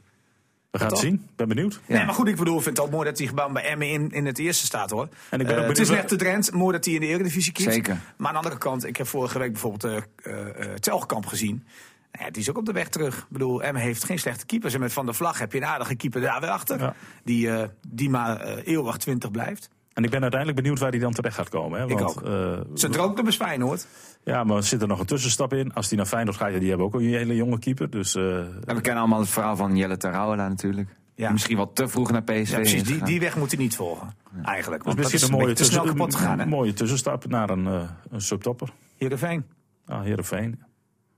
We 0.71 0.79
gaan 0.79 0.87
het 0.87 0.97
zien. 0.97 1.13
Ik 1.13 1.35
ben 1.35 1.47
benieuwd. 1.47 1.81
Ja. 1.85 1.95
Nee, 1.95 2.05
maar 2.05 2.13
goed, 2.13 2.27
ik 2.27 2.35
bedoel, 2.35 2.57
ik 2.57 2.63
vind 2.63 2.77
het 2.77 2.85
ook 2.85 2.91
mooi 2.91 3.09
dat 3.09 3.17
hij 3.17 3.27
gewoon 3.27 3.53
bij 3.53 3.63
Emmen 3.63 3.89
in, 3.89 4.11
in 4.11 4.25
het 4.25 4.37
eerste 4.39 4.65
staat 4.65 4.89
hoor. 4.89 5.09
En 5.29 5.39
ik 5.39 5.47
ben 5.47 5.55
ook 5.55 5.61
Eh, 5.61 5.67
het 5.67 5.79
is 5.79 5.89
net 5.89 6.09
de 6.09 6.15
Drent, 6.15 6.51
mooi 6.51 6.71
dat 6.73 6.85
hij 6.85 6.93
in 6.93 6.99
de 6.99 7.05
Eredivisie 7.07 7.51
kiest. 7.51 7.71
Zeker. 7.71 7.97
Maar 8.17 8.27
aan 8.27 8.33
de 8.33 8.39
andere 8.39 8.57
kant, 8.57 8.85
ik 8.85 8.97
heb 8.97 9.07
vorige 9.07 9.39
week 9.39 9.51
bijvoorbeeld 9.51 9.83
eh 9.83 9.97
eh, 10.33 10.65
eh, 10.65 10.73
Telgekamp 10.75 11.25
gezien. 11.25 11.63
Nou 12.11 12.25
Ja, 12.25 12.31
die 12.31 12.41
is 12.41 12.49
ook 12.49 12.57
op 12.57 12.65
de 12.65 12.71
weg 12.71 12.89
terug. 12.89 13.17
Ik 13.17 13.25
bedoel, 13.29 13.63
Emmen 13.63 13.81
heeft 13.81 14.03
geen 14.03 14.19
slechte 14.19 14.45
keepers. 14.45 14.73
En 14.73 14.79
met 14.79 14.93
Van 14.93 15.05
der 15.05 15.15
Vlag 15.15 15.39
heb 15.39 15.51
je 15.51 15.57
een 15.57 15.65
aardige 15.65 15.95
keeper 15.95 16.21
daar 16.21 16.39
weer 16.41 16.49
achter. 16.49 16.79
Ja. 16.79 16.93
Die, 17.23 17.51
eh, 17.51 17.67
die 17.87 18.09
maar 18.09 18.39
eh, 18.39 18.67
eeuwig 18.67 18.97
20 18.97 19.31
blijft. 19.31 19.69
En 19.97 20.03
ik 20.03 20.09
ben 20.09 20.21
uiteindelijk 20.21 20.61
benieuwd 20.61 20.79
waar 20.79 20.89
hij 20.89 20.99
dan 20.99 21.11
terecht 21.13 21.35
gaat 21.35 21.49
komen. 21.49 21.79
Hè? 21.79 21.85
Ik 21.87 21.99
Want, 21.99 22.17
ook. 22.17 22.27
eh, 22.27 22.59
Zijn 22.73 22.91
droomclub 22.91 23.27
is 23.27 23.35
Feyenoord. 23.35 23.87
ja, 24.23 24.43
maar 24.43 24.63
zit 24.63 24.81
er 24.81 24.87
nog 24.87 24.99
een 24.99 25.05
tussenstap 25.05 25.53
in. 25.53 25.73
Als 25.73 25.87
hij 25.87 25.97
naar 25.97 26.05
Feyenoord 26.05 26.37
gaat, 26.37 26.51
ja, 26.53 26.59
die 26.59 26.67
hebben 26.69 26.85
ook 26.87 26.93
een 26.93 27.01
hele 27.01 27.35
jonge 27.35 27.59
keeper. 27.59 27.89
Dus 27.89 28.15
eh, 28.15 28.37
En 28.37 28.75
we 28.75 28.81
kennen 28.81 28.97
allemaal 28.97 29.19
het 29.19 29.29
verhaal 29.29 29.55
van 29.55 29.75
Jelle 29.77 29.97
Terouwela 29.97 30.47
natuurlijk. 30.47 30.89
Ja. 31.15 31.23
Die 31.23 31.31
Misschien 31.33 31.55
wel 31.55 31.73
te 31.73 31.87
vroeg 31.87 32.11
naar 32.11 32.23
PSV 32.23 32.49
Ja, 32.49 32.55
precies. 32.55 32.83
Die, 32.83 33.03
die 33.03 33.19
weg 33.19 33.37
moet 33.37 33.51
hij 33.51 33.59
niet 33.59 33.75
volgen. 33.75 34.13
Eigenlijk. 34.43 34.83
Want 34.83 34.95
dus 34.97 35.05
dat 35.05 35.13
is 35.15 35.21
een 35.21 35.31
mooie, 35.31 35.53
te 35.53 35.63
snel 35.63 35.79
tussen- 35.81 35.97
kapot 35.97 36.15
gegaan. 36.15 36.37
Hè? 36.37 36.43
een 36.43 36.49
mooie 36.49 36.73
tussenstap 36.73 37.27
naar 37.27 37.49
een, 37.49 37.67
eh, 37.67 37.81
een 38.11 38.21
subtopper. 38.21 38.69
Heerenveen. 38.97 39.45
Ah, 39.85 40.01
Heerenveen. 40.01 40.63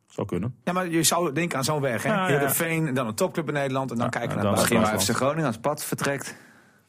Zou 0.07 0.27
kunnen. 0.27 0.55
Ja, 0.63 0.73
maar 0.73 0.87
je 0.89 1.03
zou 1.03 1.33
denken 1.33 1.57
aan 1.57 1.63
zo'n 1.63 1.81
weg. 1.81 2.03
Hè? 2.03 2.09
Ja. 2.13 2.25
Heerenveen, 2.25 2.87
en 2.87 2.93
dan 2.93 3.07
een 3.07 3.15
topclub 3.15 3.47
in 3.47 3.53
Nederland. 3.53 3.91
En 3.91 3.97
dan 3.97 4.09
kijken 4.09 4.37
en 4.37 4.43
naar 4.43 4.51
Misschien 4.51 4.81
bij 4.81 4.99
FC 4.99 5.09
Groningen 5.09 5.45
als 5.45 5.57
Pad 5.57 5.83
vertrekt. 5.85 6.35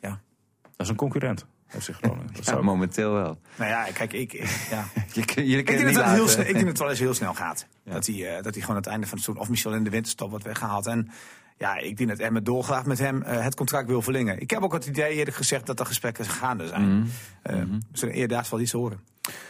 Ja. 0.01 0.09
Dat 0.63 0.87
is 0.87 0.89
een 0.89 0.97
concurrent. 0.97 1.47
Zich 1.79 1.97
Groningen. 1.97 2.27
Dat 2.27 2.37
Ja, 2.37 2.43
zou 2.53 2.65
momenteel 2.65 3.13
wel. 3.13 3.41
Nou 3.57 3.71
ja, 3.71 3.85
kijk, 3.93 4.13
ik, 4.13 4.33
ik- 4.33 4.67
ja. 4.71 4.85
Je, 5.13 5.25
kun- 5.25 5.45
ik, 5.59 5.67
denk 5.67 5.67
dat 5.67 5.95
het 5.95 6.05
heel 6.05 6.05
laten. 6.05 6.29
snel, 6.29 6.47
ik 6.47 6.53
denk 6.53 6.59
dat 6.59 6.69
het 6.69 6.79
wel 6.79 6.91
eens 6.91 6.99
heel 6.99 7.15
snel 7.15 7.35
gaat. 7.35 7.67
Dat, 7.85 8.07
hij, 8.07 8.15
eh, 8.37 8.43
dat 8.43 8.45
hij 8.55 8.61
gewoon 8.61 8.69
aan 8.69 8.77
het 8.83 8.87
einde 8.87 9.07
van 9.07 9.15
het 9.17 9.25
seizoen, 9.25 9.37
of 9.39 9.49
misschien 9.49 9.71
wel 9.71 9.79
in 9.79 9.85
de 9.85 9.91
winterstop, 9.91 10.31
wordt 10.31 10.45
weggehaald. 10.45 10.87
En 10.87 11.11
ja, 11.59 11.77
ik 11.77 11.97
denk 11.97 12.09
dat 12.09 12.19
Emmen 12.19 12.45
dolgraag 12.45 12.85
met 12.85 12.99
hem 12.99 13.23
eh, 13.23 13.43
het 13.45 13.55
contract 13.55 13.87
wil 13.89 14.03
verlengen. 14.03 14.41
Ik 14.41 14.51
heb 14.51 14.63
ook 14.63 14.73
het 14.73 14.87
idee 14.87 15.15
eerder 15.15 15.35
gezegd 15.35 15.67
dat 15.67 15.81
er 15.81 15.87
gesprekken 15.87 16.25
gaande 16.25 16.67
zijn. 16.67 16.99
Mhm. 16.99 17.07
Eh, 17.43 17.57
We 17.57 17.79
zullen 17.93 18.15
eerder 18.15 18.47
wel 18.51 18.61
iets 18.61 18.73
horen. 18.73 19.01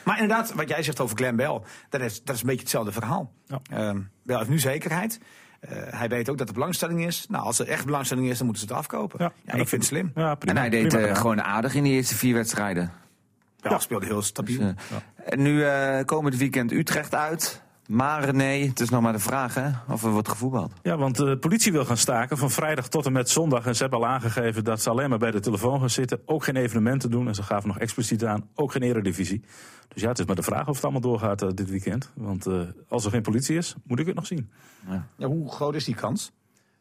Maar 0.05 0.21
inderdaad, 0.21 0.53
wat 0.55 0.69
jij 0.69 0.83
zegt 0.83 1.01
over 1.01 1.17
Glenn 1.17 1.37
Bell, 1.37 1.61
dat 1.89 2.01
is, 2.01 2.23
dat 2.25 2.35
is 2.35 2.41
een 2.41 2.47
beetje 2.47 2.63
hetzelfde 2.63 2.93
verhaal. 2.93 3.33
Ja. 3.47 3.61
Ehm, 3.71 4.01
Bell 4.23 4.37
heeft 4.37 4.49
nu 4.51 4.59
zekerheid. 4.59 5.21
Eh, 5.61 5.71
hij 5.91 6.09
weet 6.09 6.29
ook 6.29 6.39
dat 6.39 6.49
er 6.49 6.55
belangstelling 6.55 7.07
is. 7.07 7.27
Nou, 7.29 7.45
als 7.45 7.59
er 7.59 7.69
echt 7.69 7.85
belangstelling 7.85 8.29
is, 8.29 8.37
dan 8.37 8.47
moeten 8.47 8.67
ze 8.67 8.73
het 8.73 8.79
afkopen. 8.79 9.19
Ja, 9.45 9.53
ik 9.55 9.69
vind 9.69 9.71
het 9.71 9.85
slim. 9.85 10.13
Ja, 10.15 10.35
prima. 10.35 10.55
En 10.55 10.61
hij 10.61 10.71
deed 10.71 10.89
Prima 10.89 11.07
eh, 11.07 11.17
gewoon 11.17 11.43
aardig 11.43 11.75
in 11.75 11.83
die 11.83 11.93
eerste 11.93 12.15
vier 12.15 12.35
wedstrijden. 12.35 12.93
Ja, 13.57 13.79
speelde 13.79 14.07
heel 14.07 14.23
stabiel. 14.23 14.59
Dus, 14.59 14.75
eh, 14.91 15.33
En 15.33 15.43
nu 15.43 15.65
eh 15.65 16.05
komend 16.05 16.37
weekend 16.37 16.73
Utrecht 16.73 17.15
uit. 17.15 17.63
Maar 17.91 18.35
nee, 18.35 18.69
het 18.69 18.81
is 18.81 18.89
nog 18.89 19.03
maar 19.03 19.13
de 19.13 19.19
vraag 19.19 19.55
hè, 19.55 19.69
of 19.89 20.05
er 20.05 20.11
wordt 20.11 20.29
gevoetbald. 20.29 20.73
Ja, 20.83 20.97
want 20.97 21.17
de 21.17 21.39
politie 21.39 21.73
wil 21.73 21.85
gaan 21.85 21.97
staken 21.97 22.37
van 22.37 22.51
vrijdag 22.51 22.89
tot 22.89 23.07
en 23.07 23.13
met 23.13 23.31
zondag. 23.31 23.67
En 23.67 23.75
ze 23.75 23.83
hebben 23.83 24.01
al 24.01 24.07
aangegeven 24.07 24.65
dat 24.65 24.83
ze 24.83 24.91
alleen 24.91 25.09
maar 25.09 25.19
bij 25.19 25.31
de 25.31 25.41
telefoon 25.41 25.81
gaan 25.81 25.91
zitten. 25.91 26.21
Ook 26.25 26.45
geen 26.45 26.57
evenementen 26.57 27.11
doen. 27.11 27.29
En 27.29 27.35
ze 27.35 27.43
gaven 27.43 27.69
nog 27.69 27.79
expliciet 27.79 28.25
aan, 28.25 28.49
ook 28.55 28.73
geen 28.73 28.83
eredivisie. 28.83 29.45
Dus 29.89 30.03
ja, 30.03 30.09
het 30.09 30.19
is 30.19 30.25
maar 30.25 30.37
de 30.37 30.43
vraag 30.43 30.69
of 30.69 30.75
het 30.75 30.83
allemaal 30.83 31.01
doorgaat 31.01 31.43
eh, 31.43 31.49
dit 31.55 31.71
weekend. 31.71 32.11
Want 32.15 32.47
eh, 32.47 32.61
als 32.89 33.05
er 33.05 33.11
geen 33.11 33.23
politie 33.23 33.57
is, 33.57 33.75
moet 33.85 33.99
ik 33.99 34.07
het 34.07 34.15
nog 34.15 34.27
zien. 34.27 34.51
Ja, 35.17 35.27
hoe 35.27 35.53
groot 35.53 35.75
is 35.75 35.85
die 35.85 35.95
kans? 35.95 36.33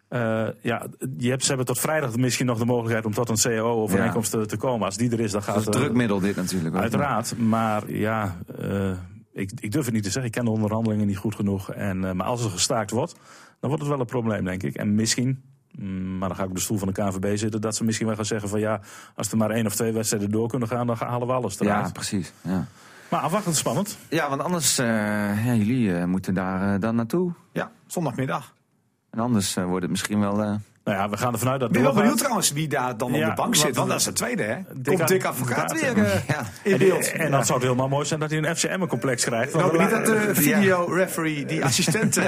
Eh, 0.10 0.48
ja, 0.62 0.86
je 1.18 1.30
hebt, 1.30 1.42
ze 1.42 1.48
hebben 1.48 1.66
tot 1.66 1.80
vrijdag 1.80 2.16
misschien 2.16 2.46
nog 2.46 2.58
de 2.58 2.66
mogelijkheid 2.66 3.06
om 3.06 3.14
tot 3.14 3.30
een 3.30 3.36
CAO-overeenkomst 3.36 4.32
te, 4.32 4.46
te 4.46 4.58
komen. 4.58 4.86
Als 4.86 4.98
die 4.98 5.12
er 5.12 5.20
is, 5.20 5.32
dan 5.32 5.44
gaat 5.44 5.56
Dat 5.56 5.62
is 5.62 5.68
een 5.68 5.74
eh, 5.74 5.80
drukmiddel 5.80 6.20
dit 6.20 6.36
natuurlijk. 6.36 6.76
Uiteraard, 6.76 7.38
maar 7.38 7.92
ja, 7.92 8.38
eh, 8.60 8.92
ik, 9.40 9.52
ik 9.60 9.72
durf 9.72 9.86
het 9.86 9.94
niet 9.94 10.04
te 10.04 10.10
zeggen. 10.10 10.32
Ik 10.32 10.38
ken 10.38 10.46
de 10.46 10.52
onderhandelingen 10.52 11.08
niet 11.08 11.18
goed 11.18 11.36
genoeg. 11.36 11.72
En, 11.72 12.06
eh, 12.06 12.12
maar 12.12 12.26
als 12.26 12.44
er 12.44 12.50
gestaakt 12.50 12.92
wordt, 12.92 13.16
dan 13.60 13.70
wordt 13.70 13.80
het 13.80 13.92
wel 13.92 14.00
een 14.00 14.06
probleem, 14.06 14.44
denk 14.44 14.64
ik. 14.64 14.76
En 14.76 14.96
misschien, 14.96 15.44
mm, 15.72 16.18
maar 16.18 16.28
dan 16.28 16.38
ga 16.38 16.44
ik 16.44 16.50
op 16.50 16.56
de 16.56 16.62
stoel 16.62 16.78
van 16.78 16.88
de 16.88 16.94
KNVB 16.94 17.38
zitten... 17.38 17.62
dat 17.62 17.76
ze 17.76 17.84
misschien 17.84 18.08
wel 18.08 18.16
gaan 18.16 18.26
zeggen 18.26 18.50
van 18.50 18.60
ja, 18.60 18.82
als 19.16 19.32
er 19.32 19.38
maar 19.38 19.50
één 19.52 19.66
of 19.66 19.76
twee 19.76 19.92
wedstrijden 19.92 20.32
door 20.32 20.48
kunnen 20.48 20.68
gaan... 20.68 20.88
dan 20.88 20.96
halen 21.00 21.28
we 21.28 21.34
alles 21.34 21.60
eruit. 21.60 21.86
Ja, 21.86 21.92
precies. 21.92 22.34
Ja, 22.42 22.68
Maar 23.10 23.20
afwachtend 23.20 23.56
spannend. 23.56 23.98
ja 24.10 24.30
want 24.30 24.42
anders, 24.42 24.78
eh, 24.78 24.86
ja, 25.46 25.54
jullie 25.54 25.96
eh, 25.96 26.06
moeten 26.06 26.34
daar 26.34 26.80
dan 26.80 26.96
naartoe. 26.96 27.34
Ja, 27.52 27.72
zondagmiddag. 27.88 28.54
En 29.10 29.20
anders 29.20 29.56
eh, 29.56 29.66
wordt 29.66 29.82
het 29.82 29.92
misschien 29.92 30.20
wel... 30.20 30.60
eh, 30.84 30.94
Nou 30.94 30.98
ja, 30.98 31.10
we 31.10 31.18
gaan 31.18 31.34
ervan 31.34 31.50
uit 31.50 31.60
dat 31.60 31.70
Ik 31.70 31.76
ben 31.76 31.84
wel 31.84 31.94
benieuwd 31.94 32.18
trouwens 32.18 32.52
wie 32.52 32.68
daar 32.68 32.98
dan 32.98 33.14
op 33.14 33.22
de 33.22 33.34
bank 33.36 33.56
zit. 33.56 33.76
Want 33.76 33.90
dat 33.90 34.00
is 34.00 34.06
de 34.06 34.14
tweede, 34.14 34.44
hè? 34.44 34.56
Komt 34.84 35.08
Dick 35.08 35.26
Advocaat, 35.26 35.72
weer 35.72 35.98
eh, 35.98 36.28
Ja. 36.28 36.46
in 36.64 36.72
En, 36.72 36.78
beeld. 36.78 37.12
en 37.12 37.32
dan 37.32 37.46
zou 37.46 37.58
het 37.58 37.68
helemaal 37.68 37.90
mooi 37.90 38.06
zijn 38.06 38.20
dat 38.20 38.30
hij 38.30 38.40
een 38.44 38.56
FCM-complex 38.56 39.24
krijgt. 39.24 39.54
Ik 39.54 39.62
hoop 39.62 39.78
niet 39.80 39.90
dat 39.90 40.06
de 40.06 40.30
video-referee, 40.34 41.46
die 41.46 41.66
assistent... 41.66 42.20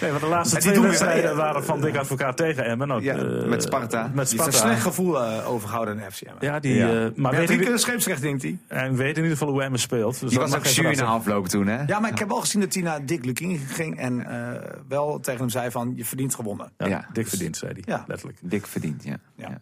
Nee, 0.00 0.10
want 0.10 0.22
de 0.22 0.28
laatste 0.28 0.60
die 0.60 0.70
twee 0.72 0.82
wedstrijden 0.82 1.36
waren 1.36 1.64
van 1.64 1.80
Dick 1.80 1.96
Advocaat 1.96 2.36
tegen 2.36 2.64
Emmen. 2.64 2.90
Ook, 2.90 3.02
Ja, 3.02 3.16
eh, 3.16 3.44
met 3.48 3.62
Sparta. 3.62 4.10
Met 4.14 4.28
die 4.28 4.38
Sparta. 4.40 4.52
een 4.52 4.58
slecht 4.66 4.82
gevoel 4.82 5.22
eh, 5.24 5.50
overgehouden 5.50 5.94
in 5.98 6.00
de 6.04 6.10
FCM. 6.12 6.32
Ja, 6.40 6.60
die, 6.60 6.74
Ja. 6.74 7.04
eh, 7.04 7.10
maar 7.16 7.32
weet 7.36 7.46
drie 7.46 7.58
keer 7.58 7.78
scheepsrecht, 7.78 8.22
denkt 8.22 8.42
hij. 8.42 8.58
en 8.66 8.94
weet 8.96 9.16
in 9.16 9.22
ieder 9.22 9.38
geval 9.38 9.52
hoe 9.52 9.62
Emmen 9.62 9.80
speelt. 9.80 10.20
Dus 10.20 10.30
Die 10.30 10.38
dat 10.38 10.40
was 10.40 10.50
mag 10.50 10.58
ook 10.58 10.66
zuur 10.66 10.84
na 10.84 10.90
verrassing. 10.94 11.20
afloop 11.20 11.48
toen, 11.48 11.66
hè? 11.66 11.82
Ja, 11.86 12.00
maar 12.00 12.10
ik 12.10 12.18
heb 12.18 12.28
wel 12.28 12.40
gezien 12.40 12.60
dat 12.60 12.74
hij 12.74 12.82
naar 12.82 13.06
Dick 13.06 13.24
Lukien 13.24 13.58
ging 13.58 13.98
en 13.98 14.26
eh, 14.26 14.70
wel 14.88 15.20
tegen 15.20 15.40
hem 15.40 15.48
zei 15.50 15.70
van, 15.70 15.92
je 15.96 16.04
verdient 16.04 16.34
gewonnen. 16.34 16.72
Ja, 16.78 16.86
Ja. 16.86 17.06
dik 17.12 17.28
verdiend, 17.28 17.56
zei 17.56 17.72
hij. 17.72 17.82
Ja. 17.86 18.04
Letterlijk. 18.06 18.38
Dik 18.42 18.66
verdiend, 18.66 19.04
ja. 19.04 19.16
Ja. 19.36 19.48
ja. 19.48 19.58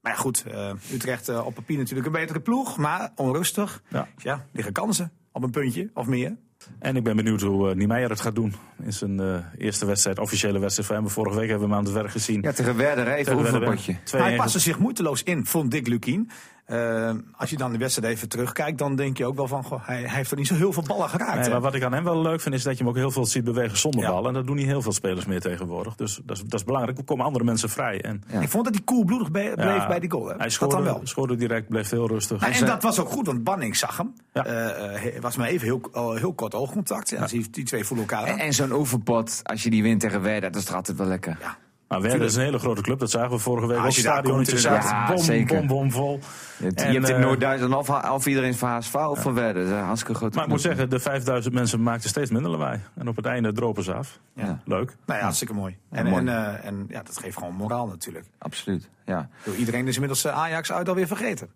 Maar 0.00 0.12
ja, 0.12 0.18
goed, 0.18 0.44
eh, 0.50 0.70
Utrecht 0.92 1.28
op 1.28 1.54
papier 1.54 1.78
natuurlijk 1.78 2.06
een 2.06 2.12
betere 2.12 2.40
ploeg, 2.40 2.76
maar 2.76 3.10
onrustig. 3.16 3.82
Ja. 3.88 4.08
Ja, 4.16 4.46
liggen 4.52 4.72
kansen 4.72 5.12
op 5.32 5.42
een 5.42 5.50
puntje 5.50 5.90
of 5.94 6.06
meer. 6.06 6.36
En 6.78 6.96
ik 6.96 7.04
ben 7.04 7.16
benieuwd 7.16 7.40
hoe 7.40 7.70
eh 7.70 7.76
Niemeyer 7.76 8.10
het 8.10 8.20
gaat 8.20 8.34
doen. 8.34 8.54
In 8.82 8.92
zijn 8.92 9.20
eh, 9.20 9.36
eerste 9.58 9.86
wedstrijd, 9.86 10.18
officiële 10.18 10.58
wedstrijd 10.58 10.88
voor 10.88 10.96
hem. 10.96 11.08
Vorige 11.08 11.38
week 11.38 11.48
hebben 11.48 11.68
we 11.68 11.74
hem 11.74 11.84
aan 11.84 11.90
het 11.90 12.02
werk 12.02 12.10
gezien. 12.10 12.42
Ja, 12.42 12.52
tegen 12.52 12.76
Werder, 12.76 13.08
even 13.08 13.36
oefenpotje. 13.36 13.96
Maar 14.12 14.22
hij 14.22 14.32
2-1 14.32 14.36
paste 14.36 14.58
zich 14.58 14.78
moeiteloos 14.78 15.22
in, 15.22 15.46
vond 15.46 15.70
Dick 15.70 15.86
Lukien. 15.86 16.30
Eh, 16.72 17.10
als 17.36 17.50
je 17.50 17.56
dan 17.56 17.72
de 17.72 17.78
wedstrijd 17.78 18.14
even 18.14 18.28
terugkijkt, 18.28 18.78
dan 18.78 18.96
denk 18.96 19.16
je 19.18 19.26
ook 19.26 19.36
wel 19.36 19.46
van, 19.46 19.64
goh, 19.64 19.86
hij, 19.86 20.00
hij 20.00 20.16
heeft 20.16 20.30
er 20.30 20.36
niet 20.36 20.46
zo 20.46 20.54
heel 20.54 20.72
veel 20.72 20.82
ballen 20.86 21.08
geraakt. 21.08 21.40
Nee, 21.40 21.50
maar 21.50 21.60
wat 21.60 21.74
ik 21.74 21.82
aan 21.82 21.92
hem 21.92 22.04
wel 22.04 22.22
leuk 22.22 22.40
vind, 22.40 22.54
is 22.54 22.62
dat 22.62 22.72
je 22.72 22.78
hem 22.78 22.88
ook 22.88 22.96
heel 22.98 23.10
veel 23.10 23.26
ziet 23.26 23.44
bewegen 23.44 23.78
zonder 23.78 24.00
Ja. 24.00 24.08
bal. 24.10 24.26
En 24.26 24.34
dat 24.34 24.46
doen 24.46 24.56
niet 24.56 24.66
heel 24.66 24.82
veel 24.82 24.92
spelers 24.92 25.24
meer 25.26 25.40
tegenwoordig. 25.40 25.94
Dus 25.94 26.20
dat 26.24 26.36
is, 26.36 26.42
dat 26.42 26.60
is 26.60 26.64
belangrijk. 26.64 26.98
Er 26.98 27.04
komen 27.04 27.24
andere 27.24 27.44
mensen 27.44 27.68
vrij. 27.68 28.00
En, 28.00 28.22
Ja. 28.26 28.40
Ik 28.40 28.48
vond 28.48 28.64
dat 28.64 28.74
hij 28.74 28.82
koelbloedig 28.84 29.30
be- 29.30 29.52
bleef 29.54 29.76
ja, 29.76 29.86
bij 29.86 30.00
die 30.00 30.10
goal. 30.10 30.24
Hè? 30.24 30.30
Hij 30.30 30.38
dat 30.38 30.52
scoorde, 30.52 30.74
dan 30.74 30.84
wel. 30.84 31.00
scoorde 31.04 31.36
direct, 31.36 31.68
bleef 31.68 31.90
heel 31.90 32.08
rustig. 32.08 32.40
Nou, 32.40 32.52
en 32.52 32.66
dat 32.66 32.82
was 32.82 33.00
ook 33.00 33.08
goed, 33.08 33.26
want 33.26 33.44
Banning 33.44 33.76
zag 33.76 33.96
hem. 33.96 34.12
Ja. 34.32 34.44
Eh, 34.46 35.06
eh, 35.16 35.22
was 35.22 35.36
maar 35.36 35.48
even 35.48 35.66
heel, 35.66 36.14
heel 36.16 36.34
kort 36.34 36.54
oogcontact. 36.54 37.10
Ja, 37.10 37.26
Die, 37.26 37.50
die 37.50 37.64
twee 37.64 37.84
voelen 37.84 38.06
elkaar 38.08 38.26
aan. 38.28 38.38
En, 38.38 38.44
en 38.46 38.52
zo'n 38.52 38.72
oefenpot, 38.72 39.40
als 39.42 39.62
je 39.62 39.70
die 39.70 39.82
wint 39.82 40.00
tegen 40.00 40.22
Werder, 40.22 40.50
dat 40.52 40.60
is 40.60 40.66
toch 40.66 40.76
altijd 40.76 40.96
wel 40.98 41.06
lekker. 41.06 41.36
Ja. 41.40 41.56
Maar 41.92 42.00
Werder 42.00 42.26
is 42.26 42.34
een 42.34 42.42
hele 42.42 42.58
grote 42.58 42.82
club. 42.82 42.98
Dat 42.98 43.10
zagen 43.10 43.30
we 43.30 43.38
vorige 43.38 43.66
week 43.66 43.76
Ja, 43.76 43.84
als 43.84 43.96
Het 43.96 44.04
je 44.04 44.10
daar 44.10 44.22
komt, 44.22 44.52
is. 44.52 44.62
Ja, 44.62 45.06
bom, 45.06 45.18
zeker. 45.18 45.58
bom, 45.58 45.66
bom, 45.66 45.90
vol. 45.90 46.18
Je 46.58 46.64
hebt, 46.64 46.80
En, 46.80 46.92
hebt 46.92 47.08
in 47.08 47.14
eh, 47.14 47.20
Noord-Duitsland 47.20 47.74
of, 47.74 48.10
of 48.10 48.26
iedereen 48.26 48.48
is 48.48 48.56
van 48.56 48.68
HSV 48.68 48.94
of 48.94 49.22
van 49.22 49.34
Werder. 49.34 49.62
Dat 49.62 49.72
is 49.72 49.78
een 49.78 49.84
hartstikke 49.84 50.14
grote 50.14 50.34
Maar 50.34 50.44
ik 50.44 50.50
moet 50.50 50.60
zeggen, 50.60 50.90
de 50.90 50.98
5000 50.98 51.54
mensen 51.54 51.82
maakten 51.82 52.08
steeds 52.08 52.30
minder 52.30 52.50
lawaai. 52.50 52.80
En 52.94 53.08
op 53.08 53.16
het 53.16 53.26
einde 53.26 53.52
dropen 53.52 53.82
ze 53.82 53.94
af. 53.94 54.18
Ja, 54.34 54.60
Leuk. 54.64 54.96
Nou 55.06 55.18
ja, 55.18 55.24
hartstikke 55.24 55.54
mooi. 55.54 55.76
En, 55.90 56.06
mooi. 56.06 56.16
En, 56.16 56.28
eh, 56.28 56.64
en 56.64 56.86
ja, 56.88 57.02
dat 57.02 57.18
geeft 57.18 57.38
gewoon 57.38 57.54
moraal 57.54 57.86
natuurlijk. 57.86 58.26
absoluut. 58.38 58.88
Ja. 59.04 59.28
Bedoel, 59.44 59.58
Iedereen 59.58 59.88
is 59.88 59.94
inmiddels 59.94 60.24
eh, 60.24 60.38
Ajax 60.38 60.72
uit 60.72 60.88
alweer 60.88 61.06
vergeten. 61.06 61.48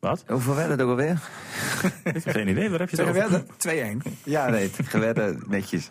Wat? 0.00 0.24
Hoeveel 0.28 0.54
werden 0.54 0.78
er 0.78 0.86
alweer? 0.86 1.20
Ik 2.04 2.24
heb 2.24 2.34
geen 2.34 2.48
idee. 2.48 2.70
Waar 2.70 2.78
heb 2.78 2.90
je 2.90 2.96
het 2.96 3.08
over? 3.08 3.20
Werder 3.20 3.44
2-1. 4.06 4.18
Ja, 4.24 4.48
nee, 4.48 4.70
gewedden 4.84 5.42
netjes. 5.48 5.88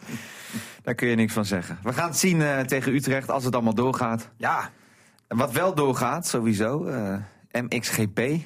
Daar 0.84 0.96
kun 0.96 1.08
je 1.08 1.16
niks 1.16 1.34
van 1.34 1.46
zeggen. 1.46 1.80
We 1.84 1.94
gaan 1.94 2.08
het 2.10 2.18
zien 2.18 2.42
eh, 2.42 2.60
tegen 2.60 2.94
Utrecht 2.94 3.30
als 3.30 3.44
het 3.44 3.54
allemaal 3.54 3.74
doorgaat. 3.74 4.30
Ja, 4.38 4.70
En 5.28 5.38
Wat 5.38 5.52
wel 5.52 5.76
doorgaat, 5.76 6.28
sowieso, 6.28 6.86
eh, 6.86 7.16
MXGP. 7.52 8.16
Daar 8.16 8.38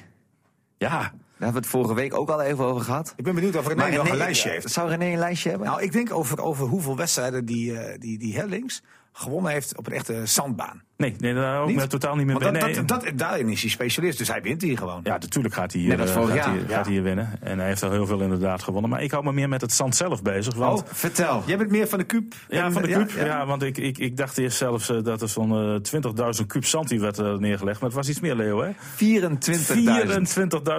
Ja. 0.78 1.00
hebben 1.00 1.52
we 1.52 1.58
het 1.58 1.66
vorige 1.66 1.94
week 1.94 2.14
ook 2.14 2.28
al 2.30 2.40
even 2.42 2.64
over 2.64 2.84
gehad. 2.84 3.12
ik 3.16 3.24
ben 3.24 3.34
benieuwd 3.34 3.56
of 3.56 3.66
René 3.66 3.96
nog 3.96 4.08
een 4.10 4.16
lijstje 4.16 4.48
eh, 4.48 4.54
heeft. 4.54 4.70
Zou 4.70 4.88
René 4.88 5.04
een 5.12 5.18
lijstje 5.18 5.48
hebben? 5.48 5.66
Nou, 5.68 5.82
ik 5.82 5.92
denk 5.92 6.12
over, 6.12 6.40
over 6.42 6.66
hoeveel 6.66 6.96
wedstrijden 6.96 7.44
die, 7.44 7.78
eh, 7.78 7.98
die, 8.00 8.18
die 8.18 8.36
Hellings 8.36 8.82
gewonnen 9.12 9.52
heeft 9.52 9.76
op 9.76 9.86
een 9.86 9.92
echte 9.92 10.26
zandbaan. 10.26 10.82
Nee, 11.04 11.14
nee 11.18 11.34
daar 11.34 11.60
ook 11.60 11.68
Niet? 11.68 11.90
totaal 11.90 12.16
niet 12.16 12.26
meer 12.26 12.38
bij. 12.38 12.50
Nee. 12.50 12.74
dat, 12.74 12.88
dat, 12.88 13.10
daarin 13.14 13.48
is 13.48 13.60
hij 13.60 13.70
specialist, 13.70 14.18
dus 14.18 14.28
hij 14.28 14.42
wint 14.42 14.62
hier 14.62 14.78
gewoon. 14.78 15.00
Ja, 15.02 15.12
natuurlijk 15.12 15.54
gaat 15.54 15.72
hij 15.72 15.80
hier, 15.80 16.00
eh, 16.00 16.06
gaat 16.06 16.28
hij, 16.28 16.34
ja. 16.34 16.42
gaat 16.68 16.84
hij 16.84 16.94
hier 16.94 17.02
winnen. 17.02 17.30
En 17.40 17.58
hij 17.58 17.68
heeft 17.68 17.82
al 17.82 17.90
heel 17.90 18.06
veel 18.06 18.20
inderdaad 18.20 18.62
gewonnen. 18.62 18.90
Maar 18.90 19.02
ik 19.02 19.10
hou 19.10 19.24
me 19.24 19.32
meer 19.32 19.48
met 19.48 19.60
het 19.60 19.72
zand 19.72 19.96
zelf 19.96 20.22
bezig. 20.22 20.54
Want, 20.54 20.80
Oh, 20.80 20.86
Vertel. 20.92 21.42
Jij 21.46 21.56
bent 21.58 21.70
meer 21.70 21.88
van 21.88 21.98
de 21.98 22.04
Kuip. 22.04 22.34
Ja, 22.48 22.70
van 22.72 22.82
de 22.82 22.88
kuub. 22.88 23.10
Ja, 23.10 23.24
ja. 23.24 23.46
want 23.46 23.62
ik, 23.62 23.78
ik, 23.78 23.98
ik 23.98 24.16
dacht 24.16 24.38
eerst 24.38 24.56
zelfs 24.56 24.88
eh, 24.88 25.02
dat 25.02 25.22
er 25.22 25.28
zo'n 25.28 25.82
eh, 25.92 26.36
20.000 26.40 26.46
kuub 26.46 26.64
zand 26.64 26.88
die 26.88 27.00
werd 27.00 27.18
eh, 27.18 27.34
neergelegd. 27.34 27.80
Maar 27.80 27.88
het 27.88 27.98
was 27.98 28.08
iets 28.08 28.20
meer, 28.20 28.34
Leo, 28.34 28.62
hè? 28.62 28.70
24.000. 28.70 28.76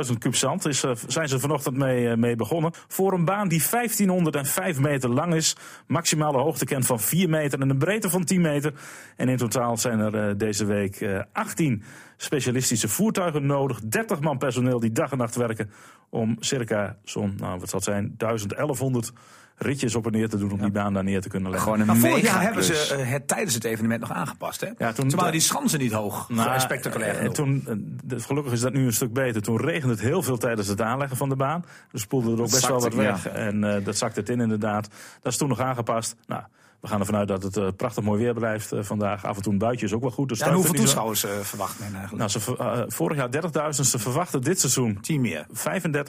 24.000 0.08 0.18
kuub 0.20 0.36
zand 0.36 0.66
is, 0.66 0.84
eh, 0.84 0.92
zijn 1.08 1.28
ze 1.28 1.40
vanochtend 1.40 1.78
mee, 1.78 2.10
eh, 2.10 2.18
mee 2.18 2.36
begonnen. 2.36 2.72
Voor 2.88 3.14
een 3.14 3.26
baan 3.26 3.48
die 3.48 3.62
1505 3.62 4.80
meter 4.80 5.10
lang 5.10 5.34
is. 5.34 5.56
Maximale 5.88 6.38
hoogte 6.38 6.66
kent 6.66 6.86
van 6.86 7.00
4 7.00 7.30
meter 7.30 7.60
en 7.62 7.70
een 7.70 7.78
breedte 7.78 8.10
van 8.10 8.24
10 8.24 8.42
meter. 8.42 8.74
En 9.16 9.30
in 9.30 9.38
totaal 9.38 9.78
zijn 9.78 10.00
er 10.00 10.15
eh, 10.18 10.30
deze 10.38 10.66
week 10.66 11.02
eh, 11.02 11.20
18 11.34 11.84
specialistische 12.18 12.88
voertuigen 12.88 13.46
nodig. 13.46 13.80
30 13.84 14.20
man 14.20 14.38
personeel 14.38 14.80
die 14.80 14.92
dag 14.92 15.12
en 15.12 15.18
nacht 15.18 15.36
werken 15.36 15.70
om 16.10 16.36
circa 16.40 16.98
zo'n, 17.04 17.36
nou 17.38 17.60
wat 17.60 17.70
zal 17.70 17.80
het 17.80 17.88
zijn, 17.88 18.14
1100 18.18 19.12
ritjes 19.58 19.96
op 19.96 20.06
en 20.06 20.12
neer 20.12 20.30
te 20.30 20.38
doen 20.38 20.52
om 20.52 20.60
die 20.60 20.72
baan 20.72 20.94
daar 20.94 21.04
neer 21.04 21.22
te 21.22 21.30
kunnen 21.30 21.50
leggen. 21.52 21.72
Gewoon 21.72 21.88
een 21.88 21.88
Maar 21.94 22.10
vorig 22.10 22.16
mega 22.24 22.34
jaar 22.34 22.42
hebben 22.44 22.64
ze 22.64 22.94
eh, 22.96 23.10
het 23.12 23.28
tijdens 23.28 23.54
het 23.54 23.64
evenement 23.64 24.00
nog 24.02 24.12
aangepast. 24.12 24.62
Hè? 24.62 24.68
Ja, 24.78 24.92
toen- 24.92 25.08
toen 25.08 25.18
waren 25.18 25.32
die 25.34 25.42
schansen 25.42 25.80
niet 25.80 25.92
hoog 25.92 26.30
Nou, 26.30 26.60
spectaculair. 26.60 27.16
En 27.20 27.34
toen, 27.34 27.64
eh, 27.68 27.74
de- 28.04 28.20
gelukkig 28.20 28.54
is 28.54 28.60
dat 28.60 28.74
nu 28.74 28.86
een 28.86 28.94
stuk 28.94 29.14
beter. 29.14 29.42
Toen 29.42 29.58
regende 29.58 29.94
het 29.94 30.04
heel 30.04 30.24
veel 30.24 30.38
tijdens 30.38 30.68
het 30.68 30.82
aanleggen 30.82 31.18
van 31.18 31.30
de 31.30 31.36
baan. 31.36 31.66
Dus 31.92 32.02
spoelde 32.02 32.32
er 32.32 32.42
ook 32.42 32.50
best 32.52 32.68
wel 32.68 32.80
wat 32.80 32.94
weg. 32.94 33.28
En 33.28 33.64
eh, 33.76 33.86
dat 33.86 33.98
zakte 33.98 34.20
het 34.20 34.30
in 34.30 34.40
inderdaad. 34.42 34.90
Dat 35.22 35.32
is 35.32 35.38
toen 35.38 35.50
nog 35.50 35.60
aangepast. 35.60 36.16
Nou, 36.26 36.44
we 36.86 36.92
gaan 36.92 37.00
ervan 37.00 37.16
uit 37.16 37.28
dat 37.28 37.44
het 37.44 37.58
eh, 37.58 37.68
prachtig 37.78 38.04
mooi 38.04 38.24
weer 38.24 38.34
blijft 38.34 38.72
eh, 38.72 38.80
vandaag. 38.84 39.26
Af 39.26 39.36
en 39.36 39.42
toe 39.42 39.52
een 39.54 39.58
buitje 39.60 39.86
is 39.86 39.94
ook 39.94 40.02
wel 40.02 40.12
goed. 40.12 40.30
Dus 40.30 40.40
Ja, 40.40 40.54
hoeveel 40.54 40.74
toeschouwers 40.74 41.24
eh, 41.26 41.32
verwacht 41.42 41.80
men 41.80 41.96
eigenlijk? 41.96 42.18
Nou, 42.18 42.30
ze, 42.30 42.86
vorig 42.88 43.18
jaar 43.18 43.30
30.000. 43.30 43.70
Ze 43.70 44.00
verwachten 44.00 44.42
dit 44.42 44.60
seizoen 44.60 44.98
Tien 45.02 45.22
meer. 45.22 45.46
35.000. 45.50 45.54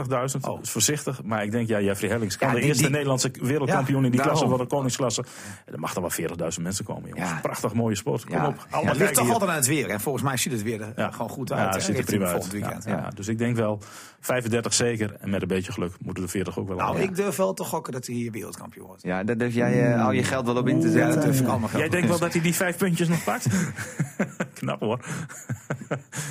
Oh. 0.07 0.29
Dat 0.41 0.59
is 0.63 0.71
voorzichtig. 0.71 1.23
Maar 1.23 1.45
ik 1.45 1.51
denk, 1.51 1.69
ja, 1.69 1.81
Jeffrey 1.81 2.11
Hellings 2.11 2.37
kan 2.37 2.49
Ja, 2.49 2.55
de 2.55 2.61
die- 2.61 2.69
eerste 2.69 2.83
die- 2.83 2.93
Nederlandse 2.93 3.31
wereldkampioen 3.41 4.05
in 4.05 4.11
die 4.11 4.21
daarom. 4.21 4.37
klasse, 4.39 4.57
van 4.57 4.67
de 4.67 4.75
koningsklasse. 4.75 5.25
En 5.67 5.73
er 5.73 5.79
mag 5.81 5.93
dan 5.93 6.03
wel 6.03 6.11
40.000 6.57 6.63
mensen 6.63 6.85
komen, 6.85 7.09
jongens. 7.09 7.31
Ja. 7.31 7.39
Prachtig 7.41 7.73
mooie 7.75 7.95
sport. 7.95 8.25
Kom 8.25 8.35
Ja. 8.37 8.47
op, 8.47 8.55
Ja, 8.57 8.63
allemaal 8.71 8.93
Het 8.93 9.03
ligt 9.03 9.15
toch 9.15 9.31
altijd 9.31 9.51
aan 9.51 9.57
het 9.57 9.67
weer. 9.67 9.89
En 9.91 10.01
volgens 10.01 10.25
mij 10.25 10.37
ziet 10.37 10.53
het 10.53 10.63
weer 10.63 10.81
er 10.81 10.93
Ja. 10.97 11.11
gewoon 11.11 11.29
goed 11.31 11.49
Ja, 11.49 11.57
uit. 11.57 11.75
het 11.75 11.83
ziet 11.83 11.99
er 11.99 12.05
prima 12.05 12.23
uit. 12.25 12.33
volgend 12.33 12.53
weekend. 12.53 12.85
Ja, 12.85 12.91
ja. 12.91 13.09
Dus 13.15 13.29
ik 13.29 13.39
denk 13.39 13.57
wel 13.57 13.79
35 14.21 14.75
zeker. 14.75 15.17
En 15.21 15.31
met 15.31 15.43
een 15.43 15.49
beetje 15.49 15.73
geluk 15.73 15.93
moeten 16.01 16.23
de 16.23 16.29
40 16.29 16.59
ook 16.59 16.69
wel 16.69 16.77
Nou, 16.77 17.01
ik 17.01 17.17
durf 17.17 17.37
wel 17.37 17.55
te 17.55 17.65
gokken 17.65 17.93
dat 17.93 18.07
hij 18.07 18.15
hier 18.15 18.31
wereldkampioen 18.31 18.87
wordt. 18.87 19.03
Ja, 19.03 19.25
daar 19.25 19.37
durf 19.39 19.55
jij 19.55 19.93
eh, 19.95 20.05
al 20.05 20.13
je 20.13 20.23
geld 20.25 20.47
wel 20.47 20.57
op 20.57 20.66
in 20.69 20.81
te 20.81 20.87
Ja, 20.87 20.93
zetten. 20.93 21.15
dat 21.15 21.23
durf 21.25 21.41
ik 21.41 21.47
allemaal 21.47 21.69
geld 21.69 21.81
Jij 21.81 21.91
denkt 21.91 22.09
wel 22.09 22.19
dat 22.19 22.33
hij 22.33 22.43
die 22.43 22.55
vijf 22.55 22.77
puntjes 22.77 23.09
nog 23.09 23.25
pakt? 23.25 23.47
Knap 24.59 24.81
hoor. 24.81 25.01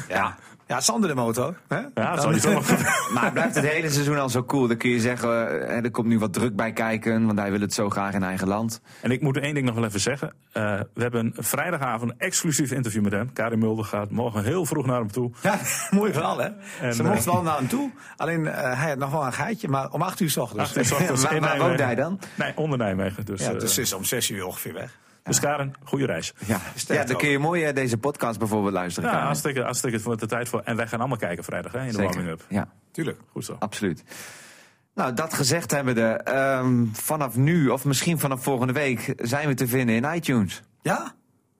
Ja, 0.07 0.35
ja 0.67 0.79
Sander 0.79 1.09
de 1.09 1.15
motor. 1.15 1.55
Hè? 1.67 1.77
Ja, 1.77 1.87
dat 1.93 2.21
zal 2.21 2.31
je 2.33 2.39
zo 2.39 2.51
nog 2.51 2.67
Maar 3.13 3.31
blijft 3.31 3.55
het 3.55 3.65
hele 3.67 3.89
seizoen 3.89 4.17
al 4.19 4.29
zo 4.29 4.43
cool? 4.43 4.67
Dan 4.67 4.77
kun 4.77 4.89
je 4.89 4.99
zeggen, 4.99 5.29
eh, 5.67 5.83
er 5.83 5.91
komt 5.91 6.07
nu 6.07 6.19
wat 6.19 6.33
druk 6.33 6.55
bij 6.55 6.71
kijken, 6.73 7.25
want 7.25 7.39
hij 7.39 7.51
wil 7.51 7.59
het 7.59 7.73
zo 7.73 7.89
graag 7.89 8.13
in 8.13 8.23
eigen 8.23 8.47
land. 8.47 8.81
En 9.01 9.11
ik 9.11 9.21
moet 9.21 9.35
er 9.35 9.43
één 9.43 9.53
ding 9.53 9.65
nog 9.65 9.75
wel 9.75 9.83
even 9.85 9.99
zeggen. 9.99 10.33
Eh, 10.51 10.79
we 10.93 11.01
hebben 11.01 11.25
een 11.25 11.43
vrijdagavond 11.43 12.11
een 12.11 12.19
exclusief 12.19 12.71
interview 12.71 13.03
met 13.03 13.11
hem. 13.11 13.33
Karin 13.33 13.59
Mulder 13.59 13.85
gaat 13.85 14.09
morgen 14.11 14.43
heel 14.43 14.65
vroeg 14.65 14.85
naar 14.85 14.99
hem 14.99 15.11
toe. 15.11 15.31
Ja, 15.41 15.59
mooi 15.99 16.13
verhaal 16.13 16.37
hè. 16.37 16.49
En, 16.81 16.93
Ze 16.93 17.03
eh, 17.03 17.09
mocht 17.09 17.25
wel 17.25 17.41
naar 17.41 17.57
hem 17.57 17.67
toe. 17.67 17.91
Alleen 18.17 18.47
eh, 18.47 18.79
hij 18.79 18.89
had 18.89 18.97
nog 18.97 19.11
wel 19.11 19.25
een 19.25 19.33
geitje, 19.33 19.67
maar 19.67 19.91
om 19.91 20.01
acht 20.01 20.19
uur 20.19 20.29
s 20.29 20.37
ochtends. 20.37 20.63
Acht 20.63 20.77
uur 20.77 20.85
's 20.85 20.91
ochtends 20.91 21.23
Waar- 21.39 21.57
woont 21.59 21.79
hij 21.79 21.95
dan? 21.95 22.19
Nee, 22.35 22.51
onder 22.55 22.77
Nijmegen. 22.77 23.25
Dus, 23.25 23.41
Ja, 23.41 23.51
eh, 23.51 23.59
dus 23.59 23.77
is 23.77 23.93
om 23.93 24.03
zes 24.03 24.29
uur 24.29 24.45
ongeveer 24.45 24.73
weg. 24.73 24.97
Dus 25.25 25.39
Karin, 25.39 25.73
goede 25.83 26.05
reis. 26.05 26.33
Ja, 26.45 26.59
ja 26.87 27.03
dan 27.03 27.17
kun 27.17 27.29
je 27.29 27.39
mooi 27.39 27.63
eh, 27.63 27.73
deze 27.75 27.97
podcast 27.97 28.39
bijvoorbeeld 28.39 28.73
luisteren. 28.73 29.09
Ja, 29.09 29.23
hartstikke, 29.23 29.61
hartstikke 29.61 29.99
voor 29.99 30.17
de 30.17 30.25
tijd 30.27 30.49
voor. 30.49 30.61
En 30.63 30.75
wij 30.75 30.87
gaan 30.87 30.99
allemaal 30.99 31.17
kijken 31.17 31.43
vrijdag 31.43 31.71
hè, 31.71 31.85
in 31.85 31.91
de 31.91 32.03
warming-up. 32.03 32.45
Ja, 32.49 32.67
Tuurlijk. 32.91 33.19
Goed 33.31 33.45
zo. 33.45 33.55
absoluut. 33.59 34.03
Nou, 34.93 35.13
dat 35.13 35.33
gezegd 35.33 35.71
hebben 35.71 35.95
we. 35.95 36.01
ehm, 36.01 36.85
vanaf 36.91 37.35
nu, 37.35 37.67
of 37.69 37.85
misschien 37.85 38.19
vanaf 38.19 38.43
volgende 38.43 38.73
week, 38.73 39.13
zijn 39.17 39.47
we 39.47 39.53
te 39.53 39.67
vinden 39.67 39.95
in 39.95 40.15
iTunes 40.15 40.61
Ja? 40.81 41.13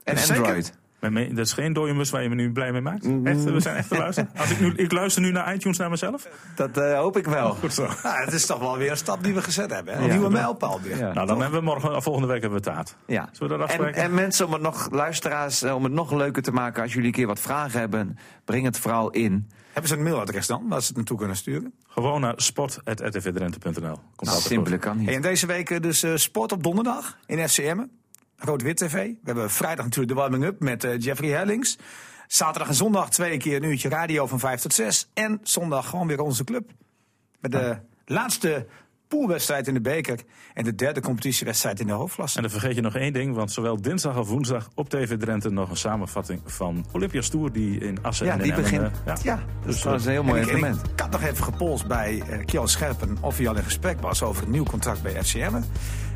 en. 0.04 0.16
Android. 0.16 0.72
Dat 1.00 1.38
is 1.46 1.52
geen 1.52 1.72
dode 1.72 1.92
mus 1.92 2.10
waar 2.10 2.22
je 2.22 2.28
me 2.28 2.34
nu 2.34 2.52
blij 2.52 2.72
mee 2.72 2.80
maakt. 2.80 3.04
Mm. 3.04 3.26
Echt, 3.26 3.44
we 3.44 3.60
zijn 3.60 3.76
echt 3.76 3.88
te 3.88 3.96
luisteren. 3.98 4.30
Als 4.36 4.50
ik, 4.50 4.60
nu, 4.60 4.72
ik 4.74 4.92
luister 4.92 5.22
nu 5.22 5.30
naar 5.30 5.54
iTunes 5.54 5.78
naar 5.78 5.90
mezelf. 5.90 6.28
Dat 6.54 6.76
eh, 6.78 6.98
hoop 6.98 7.16
ik 7.16 7.26
wel. 7.26 7.54
Goed 7.54 7.72
zo. 7.74 7.86
Nou, 8.02 8.24
het 8.24 8.32
is 8.32 8.46
toch 8.46 8.58
wel 8.58 8.76
weer 8.78 8.90
een 8.90 8.96
stap 8.96 9.22
die 9.24 9.34
we 9.34 9.42
gezet 9.42 9.70
hebben. 9.70 9.94
Hè? 9.94 10.00
Een 10.00 10.06
Ja. 10.06 10.12
nieuwe 10.12 10.30
mijlpaal 10.30 10.80
weer. 10.80 10.98
Ja. 10.98 11.12
Nou, 11.12 11.26
dan 11.26 11.40
hebben 11.40 11.58
we 11.58 11.64
morgen, 11.64 12.02
volgende 12.02 12.28
week 12.28 12.40
hebben 12.40 12.58
we 12.58 12.64
taart. 12.64 12.96
Ja. 13.06 13.28
Zullen 13.32 13.52
we 13.52 13.58
dat 13.58 13.68
En, 13.68 13.74
afspreken? 13.74 14.02
en 14.02 14.14
mensen, 14.14 14.46
om 14.46 14.52
het 14.52 14.62
nog, 14.62 14.88
luisteraars, 14.90 15.62
eh, 15.62 15.74
om 15.74 15.84
het 15.84 15.92
nog 15.92 16.12
leuker 16.12 16.42
te 16.42 16.52
maken, 16.52 16.82
als 16.82 16.92
jullie 16.92 17.06
een 17.08 17.12
keer 17.14 17.26
wat 17.26 17.40
vragen 17.40 17.80
hebben, 17.80 18.18
breng 18.44 18.64
het 18.64 18.78
vooral 18.78 19.10
in. 19.10 19.50
Hebben 19.72 19.90
ze 19.90 19.96
een 19.96 20.02
mailadres 20.02 20.46
dan, 20.46 20.68
waar 20.68 20.80
ze 20.80 20.86
het 20.86 20.96
naartoe 20.96 21.18
kunnen 21.18 21.36
sturen? 21.36 21.72
Gewoon 21.88 22.20
naar 22.20 22.34
sport.rtvdrenthe.nl. 22.36 23.72
Komt 23.72 23.82
Nou, 23.84 24.00
altijd 24.16 24.40
simpeler 24.42 24.78
kan 24.78 24.96
niet. 24.96 25.06
Hey, 25.06 25.14
en 25.16 25.22
deze 25.22 25.46
week 25.46 25.70
eh, 25.70 25.80
dus 25.80 26.02
eh, 26.02 26.12
sport 26.14 26.52
op 26.52 26.62
donderdag 26.62 27.18
in 27.26 27.48
FCM. 27.48 27.84
Rood-Wit 28.36 28.76
TV. 28.76 28.92
We 28.92 29.16
hebben 29.24 29.50
vrijdag 29.50 29.84
natuurlijk 29.84 30.14
de 30.14 30.20
warming-up 30.20 30.60
met 30.60 30.84
eh, 30.84 30.98
Jeffrey 30.98 31.30
Hellings. 31.30 31.78
Zaterdag 32.26 32.68
en 32.68 32.74
zondag 32.74 33.10
twee 33.10 33.36
keer 33.36 33.56
een 33.56 33.68
uurtje 33.70 33.88
radio 33.88 34.26
van 34.26 34.38
5 34.38 34.60
tot 34.60 34.74
6. 34.74 35.10
En 35.14 35.40
zondag 35.42 35.88
gewoon 35.88 36.06
weer 36.06 36.20
onze 36.20 36.44
club. 36.44 36.70
Met 37.40 37.52
de 37.52 37.76
laatste 38.04 38.66
poolwedstrijd 39.08 39.68
in 39.68 39.74
de 39.74 39.80
beker. 39.80 40.20
En 40.54 40.64
de 40.64 40.74
derde 40.74 41.00
competitiewedstrijd 41.00 41.80
in 41.80 41.86
de 41.86 41.92
hoofdklasse. 41.92 42.36
En 42.36 42.42
dan 42.42 42.50
vergeet 42.52 42.74
je 42.74 42.80
nog 42.80 42.94
één 42.94 43.12
ding, 43.12 43.34
want 43.34 43.52
zowel 43.52 43.80
dinsdag 43.82 44.16
als 44.16 44.28
woensdag 44.28 44.68
op 44.74 44.88
TV 44.88 45.16
Drenthe 45.18 45.50
nog 45.50 45.70
een 45.70 45.76
samenvatting 45.76 46.40
van 46.44 46.86
Olympia's 46.92 47.28
Tour 47.28 47.52
die 47.52 47.78
in 47.80 47.98
Assen 48.02 48.26
Ja, 48.26 48.32
en 48.32 48.38
in 48.38 48.44
die 48.44 48.54
begint. 48.54 48.82
eh, 48.82 48.90
ja. 49.04 49.16
Ja, 49.22 49.40
dus 49.66 49.82
dat 49.82 50.00
is 50.00 50.06
een 50.06 50.12
heel 50.12 50.22
mooi 50.24 50.40
ik- 50.40 50.46
evenement. 50.48 50.80
Ik 50.92 51.00
had 51.00 51.10
nog 51.10 51.22
even 51.22 51.44
gepolst 51.44 51.86
bij 51.86 52.22
uh, 52.30 52.44
Kjell 52.44 52.66
Scherpen 52.66 53.16
of 53.20 53.36
hij 53.36 53.48
al 53.48 53.56
in 53.56 53.62
gesprek 53.64 54.00
was 54.00 54.22
over 54.22 54.44
een 54.44 54.50
nieuw 54.50 54.64
contract 54.64 55.02
bij 55.02 55.24
FCM. 55.24 55.60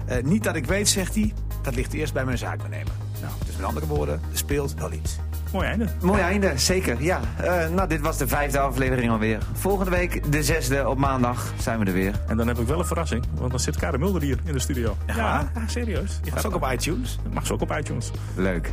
Eh, 0.06 0.16
niet 0.24 0.44
dat 0.44 0.56
ik 0.56 0.66
weet, 0.66 0.88
zegt 0.88 1.14
hij, 1.14 1.32
dat 1.62 1.74
ligt 1.74 1.92
eerst 1.92 2.12
bij 2.12 2.24
mijn 2.24 2.38
zaakbenemer. 2.38 2.92
Nou, 3.20 3.32
dus 3.46 3.56
met 3.56 3.66
andere 3.66 3.86
woorden, 3.86 4.14
er 4.32 4.38
speelt 4.38 4.74
wel 4.74 4.92
iets. 4.92 5.18
Mooi 5.52 5.66
einde. 5.66 5.86
Mooi 6.00 6.20
einde, 6.20 6.52
zeker. 6.56 7.02
Ja, 7.02 7.20
Eh, 7.36 7.68
nou, 7.68 7.88
dit 7.88 8.00
was 8.00 8.18
de 8.18 8.28
vijfde 8.28 8.58
aflevering 8.58 9.10
alweer. 9.10 9.38
Volgende 9.52 9.90
week, 9.90 10.32
de 10.32 10.42
zesde, 10.42 10.88
op 10.88 10.98
maandag, 10.98 11.52
zijn 11.58 11.78
we 11.78 11.84
er 11.84 11.92
weer. 11.92 12.14
En 12.26 12.36
dan 12.36 12.46
heb 12.48 12.58
ik 12.58 12.66
wel 12.66 12.78
een 12.78 12.84
verrassing, 12.84 13.24
want 13.34 13.50
dan 13.50 13.60
zit 13.60 13.76
Karin 13.76 14.00
Mulder 14.00 14.22
hier 14.22 14.38
in 14.44 14.52
de 14.52 14.58
studio. 14.58 14.96
Ja? 15.06 15.14
ja 15.16 15.50
serieus. 15.66 16.20
Je 16.22 16.30
gaat 16.30 16.38
is 16.38 16.46
ook 16.46 16.54
op 16.54 16.72
iTunes. 16.72 17.18
Mag 17.32 17.46
ze 17.46 17.52
ook 17.52 17.60
op 17.60 17.76
iTunes. 17.78 18.10
Leuk. 18.36 18.72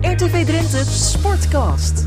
RTV 0.00 0.44
Drenthe 0.46 0.84
Sportcast. 0.84 2.06